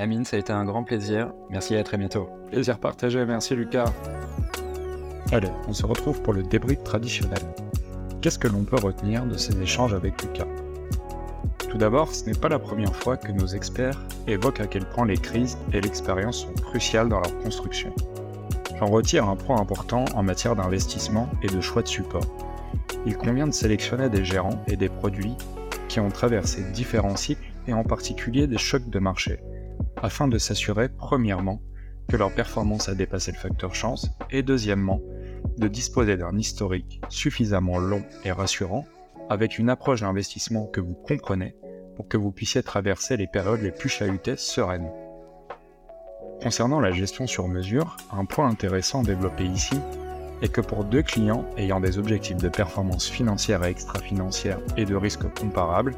Amine, 0.00 0.24
ça 0.24 0.38
a 0.38 0.40
été 0.40 0.50
un 0.50 0.64
grand 0.64 0.82
plaisir. 0.82 1.30
Merci 1.50 1.74
et 1.74 1.78
à 1.78 1.84
très 1.84 1.98
bientôt. 1.98 2.30
Plaisir 2.50 2.78
partagé. 2.78 3.22
Merci, 3.26 3.54
Lucas. 3.54 3.92
Allez, 5.30 5.50
on 5.68 5.74
se 5.74 5.84
retrouve 5.84 6.22
pour 6.22 6.32
le 6.32 6.42
débrief 6.42 6.82
traditionnel. 6.82 7.42
Qu'est-ce 8.22 8.38
que 8.38 8.48
l'on 8.48 8.64
peut 8.64 8.80
retenir 8.82 9.26
de 9.26 9.36
ces 9.36 9.60
échanges 9.60 9.92
avec 9.92 10.22
Lucas? 10.22 10.46
Tout 11.68 11.76
d'abord, 11.76 12.14
ce 12.14 12.24
n'est 12.24 12.34
pas 12.34 12.48
la 12.48 12.58
première 12.58 12.96
fois 12.96 13.18
que 13.18 13.30
nos 13.30 13.46
experts 13.48 14.00
évoquent 14.26 14.60
à 14.60 14.66
quel 14.66 14.86
point 14.86 15.04
les 15.04 15.18
crises 15.18 15.58
et 15.74 15.82
l'expérience 15.82 16.44
sont 16.44 16.54
cruciales 16.54 17.10
dans 17.10 17.20
leur 17.20 17.38
construction. 17.40 17.92
J'en 18.78 18.86
retire 18.86 19.28
un 19.28 19.36
point 19.36 19.60
important 19.60 20.06
en 20.14 20.22
matière 20.22 20.56
d'investissement 20.56 21.28
et 21.42 21.48
de 21.48 21.60
choix 21.60 21.82
de 21.82 21.88
support. 21.88 22.24
Il 23.04 23.18
convient 23.18 23.46
de 23.46 23.52
sélectionner 23.52 24.08
des 24.08 24.24
gérants 24.24 24.64
et 24.66 24.76
des 24.76 24.88
produits 24.88 25.34
qui 25.88 26.00
ont 26.00 26.08
traversé 26.08 26.62
différents 26.72 27.16
cycles 27.16 27.52
et 27.68 27.74
en 27.74 27.84
particulier 27.84 28.46
des 28.46 28.56
chocs 28.56 28.88
de 28.88 28.98
marché, 28.98 29.40
afin 30.02 30.28
de 30.28 30.38
s'assurer 30.38 30.88
premièrement 30.88 31.60
que 32.08 32.16
leur 32.16 32.34
performance 32.34 32.88
a 32.88 32.94
dépassé 32.94 33.32
le 33.32 33.38
facteur 33.38 33.74
chance 33.74 34.10
et 34.30 34.42
deuxièmement 34.42 35.00
de 35.58 35.68
disposer 35.68 36.16
d'un 36.16 36.36
historique 36.36 37.00
suffisamment 37.08 37.78
long 37.78 38.02
et 38.24 38.32
rassurant, 38.32 38.84
avec 39.28 39.58
une 39.58 39.70
approche 39.70 40.00
d'investissement 40.00 40.66
que 40.66 40.80
vous 40.80 40.94
comprenez, 40.94 41.54
pour 41.96 42.08
que 42.08 42.16
vous 42.16 42.32
puissiez 42.32 42.62
traverser 42.62 43.16
les 43.16 43.26
périodes 43.26 43.60
les 43.60 43.70
plus 43.70 43.88
chahutées 43.88 44.36
sereinement. 44.36 44.94
Concernant 46.42 46.80
la 46.80 46.90
gestion 46.90 47.26
sur 47.26 47.48
mesure, 47.48 47.96
un 48.12 48.24
point 48.24 48.48
intéressant 48.48 49.02
développé 49.02 49.44
ici 49.44 49.78
est 50.42 50.50
que 50.50 50.62
pour 50.62 50.84
deux 50.84 51.02
clients 51.02 51.44
ayant 51.58 51.80
des 51.80 51.98
objectifs 51.98 52.38
de 52.38 52.48
performance 52.48 53.08
financière 53.08 53.62
et 53.64 53.70
extra-financière 53.70 54.58
et 54.76 54.86
de 54.86 54.96
risque 54.96 55.28
comparables, 55.38 55.94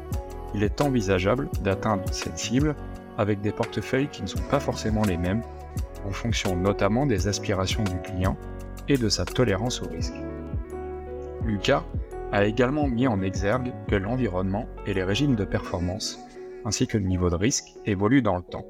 il 0.53 0.63
est 0.63 0.81
envisageable 0.81 1.49
d'atteindre 1.63 2.03
cette 2.11 2.37
cible 2.37 2.75
avec 3.17 3.41
des 3.41 3.51
portefeuilles 3.51 4.09
qui 4.09 4.21
ne 4.21 4.27
sont 4.27 4.41
pas 4.49 4.59
forcément 4.59 5.03
les 5.03 5.17
mêmes, 5.17 5.41
en 6.05 6.11
fonction 6.11 6.55
notamment 6.55 7.05
des 7.05 7.27
aspirations 7.27 7.83
du 7.83 7.99
client 8.01 8.37
et 8.87 8.97
de 8.97 9.09
sa 9.09 9.25
tolérance 9.25 9.81
au 9.81 9.87
risque. 9.87 10.15
Lucas 11.45 11.83
a 12.31 12.45
également 12.45 12.87
mis 12.87 13.07
en 13.07 13.21
exergue 13.21 13.73
que 13.87 13.95
l'environnement 13.95 14.67
et 14.85 14.93
les 14.93 15.03
régimes 15.03 15.35
de 15.35 15.45
performance, 15.45 16.19
ainsi 16.65 16.87
que 16.87 16.97
le 16.97 17.05
niveau 17.05 17.29
de 17.29 17.35
risque, 17.35 17.73
évoluent 17.85 18.21
dans 18.21 18.37
le 18.37 18.43
temps, 18.43 18.65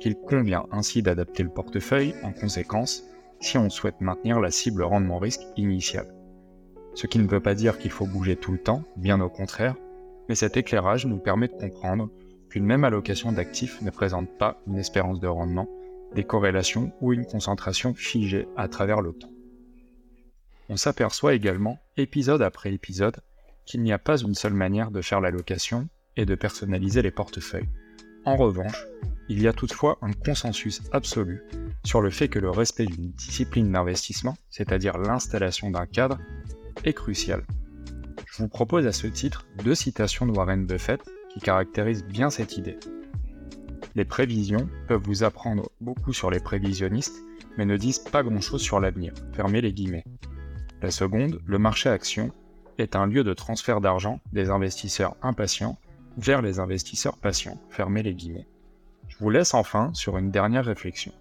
qu'il 0.00 0.16
convient 0.16 0.66
ainsi 0.70 1.02
d'adapter 1.02 1.42
le 1.42 1.48
portefeuille 1.48 2.14
en 2.22 2.32
conséquence 2.32 3.04
si 3.40 3.58
on 3.58 3.70
souhaite 3.70 4.00
maintenir 4.00 4.40
la 4.40 4.50
cible 4.50 4.82
rendement-risque 4.82 5.42
initiale. 5.56 6.14
Ce 6.94 7.06
qui 7.06 7.18
ne 7.18 7.26
veut 7.26 7.40
pas 7.40 7.54
dire 7.54 7.78
qu'il 7.78 7.90
faut 7.90 8.06
bouger 8.06 8.36
tout 8.36 8.52
le 8.52 8.58
temps, 8.58 8.84
bien 8.96 9.20
au 9.20 9.28
contraire, 9.28 9.74
mais 10.28 10.34
cet 10.34 10.56
éclairage 10.56 11.06
nous 11.06 11.18
permet 11.18 11.48
de 11.48 11.54
comprendre 11.54 12.10
qu'une 12.52 12.64
même 12.64 12.84
allocation 12.84 13.32
d'actifs 13.32 13.82
ne 13.82 13.90
présente 13.90 14.28
pas 14.38 14.60
une 14.66 14.78
espérance 14.78 15.20
de 15.20 15.26
rendement, 15.26 15.68
des 16.14 16.24
corrélations 16.24 16.92
ou 17.00 17.12
une 17.12 17.26
concentration 17.26 17.94
figée 17.94 18.46
à 18.56 18.68
travers 18.68 19.00
le 19.00 19.12
temps 19.12 19.32
on 20.72 20.76
s'aperçoit 20.78 21.34
également, 21.34 21.78
épisode 21.98 22.40
après 22.40 22.72
épisode, 22.72 23.20
qu'il 23.66 23.82
n'y 23.82 23.92
a 23.92 23.98
pas 23.98 24.16
une 24.16 24.34
seule 24.34 24.54
manière 24.54 24.90
de 24.90 25.02
faire 25.02 25.20
l'allocation 25.20 25.86
et 26.16 26.24
de 26.24 26.34
personnaliser 26.34 27.02
les 27.02 27.10
portefeuilles. 27.10 27.68
En 28.24 28.36
revanche, 28.36 28.86
il 29.28 29.42
y 29.42 29.48
a 29.48 29.52
toutefois 29.52 29.98
un 30.00 30.12
consensus 30.12 30.80
absolu 30.92 31.42
sur 31.84 32.00
le 32.00 32.08
fait 32.08 32.28
que 32.28 32.38
le 32.38 32.48
respect 32.48 32.86
d'une 32.86 33.10
discipline 33.10 33.70
d'investissement, 33.70 34.36
c'est-à-dire 34.48 34.96
l'installation 34.96 35.70
d'un 35.70 35.84
cadre, 35.84 36.18
est 36.84 36.94
crucial. 36.94 37.44
Je 38.26 38.38
vous 38.38 38.48
propose 38.48 38.86
à 38.86 38.92
ce 38.92 39.06
titre 39.06 39.44
deux 39.62 39.74
citations 39.74 40.24
de 40.24 40.32
Warren 40.32 40.64
Buffett 40.64 41.02
qui 41.32 41.40
caractérisent 41.40 42.04
bien 42.04 42.30
cette 42.30 42.56
idée. 42.56 42.78
Les 43.94 44.04
prévisions 44.04 44.68
peuvent 44.88 45.02
vous 45.02 45.24
apprendre 45.24 45.70
beaucoup 45.80 46.12
sur 46.12 46.30
les 46.30 46.40
prévisionnistes, 46.40 47.22
mais 47.58 47.66
ne 47.66 47.76
disent 47.76 47.98
pas 47.98 48.22
grand-chose 48.22 48.62
sur 48.62 48.80
l'avenir. 48.80 49.12
Fermez 49.32 49.60
les 49.60 49.72
guillemets. 49.72 50.04
La 50.80 50.90
seconde, 50.90 51.40
le 51.44 51.58
marché 51.58 51.88
action, 51.88 52.32
est 52.78 52.96
un 52.96 53.06
lieu 53.06 53.22
de 53.24 53.34
transfert 53.34 53.80
d'argent 53.80 54.20
des 54.32 54.50
investisseurs 54.50 55.16
impatients 55.22 55.78
vers 56.16 56.42
les 56.42 56.58
investisseurs 56.58 57.18
patients. 57.18 57.60
Fermez 57.70 58.02
les 58.02 58.14
guillemets. 58.14 58.48
Je 59.08 59.16
vous 59.18 59.30
laisse 59.30 59.54
enfin 59.54 59.90
sur 59.92 60.16
une 60.16 60.30
dernière 60.30 60.64
réflexion. 60.64 61.12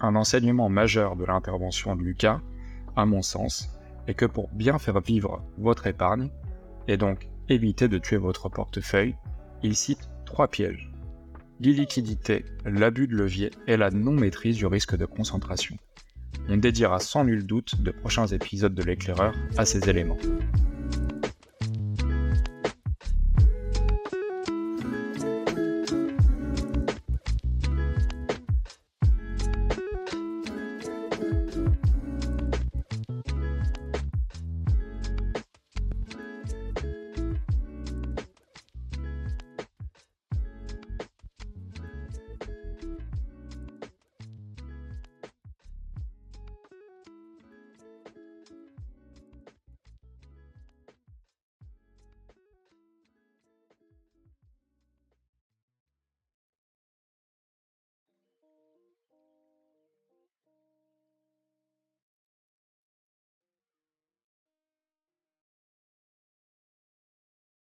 Un 0.00 0.16
enseignement 0.16 0.68
majeur 0.68 1.16
de 1.16 1.24
l'intervention 1.24 1.96
de 1.96 2.02
Lucas, 2.02 2.40
à 2.96 3.06
mon 3.06 3.22
sens, 3.22 3.70
est 4.06 4.14
que 4.14 4.26
pour 4.26 4.48
bien 4.48 4.78
faire 4.78 5.00
vivre 5.00 5.42
votre 5.58 5.86
épargne, 5.86 6.30
et 6.88 6.96
donc 6.96 7.28
éviter 7.50 7.88
de 7.88 7.98
tuer 7.98 8.16
votre 8.16 8.48
portefeuille, 8.48 9.16
il 9.62 9.76
cite 9.76 10.08
trois 10.24 10.48
pièges. 10.48 10.90
L'illiquidité, 11.58 12.44
l'abus 12.64 13.06
de 13.06 13.14
levier 13.14 13.50
et 13.66 13.76
la 13.76 13.90
non-maîtrise 13.90 14.56
du 14.56 14.66
risque 14.66 14.96
de 14.96 15.04
concentration. 15.04 15.76
On 16.48 16.56
dédiera 16.56 17.00
sans 17.00 17.24
nul 17.24 17.44
doute 17.44 17.82
de 17.82 17.90
prochains 17.90 18.26
épisodes 18.28 18.74
de 18.74 18.82
l'éclaireur 18.82 19.34
à 19.58 19.66
ces 19.66 19.90
éléments. 19.90 20.16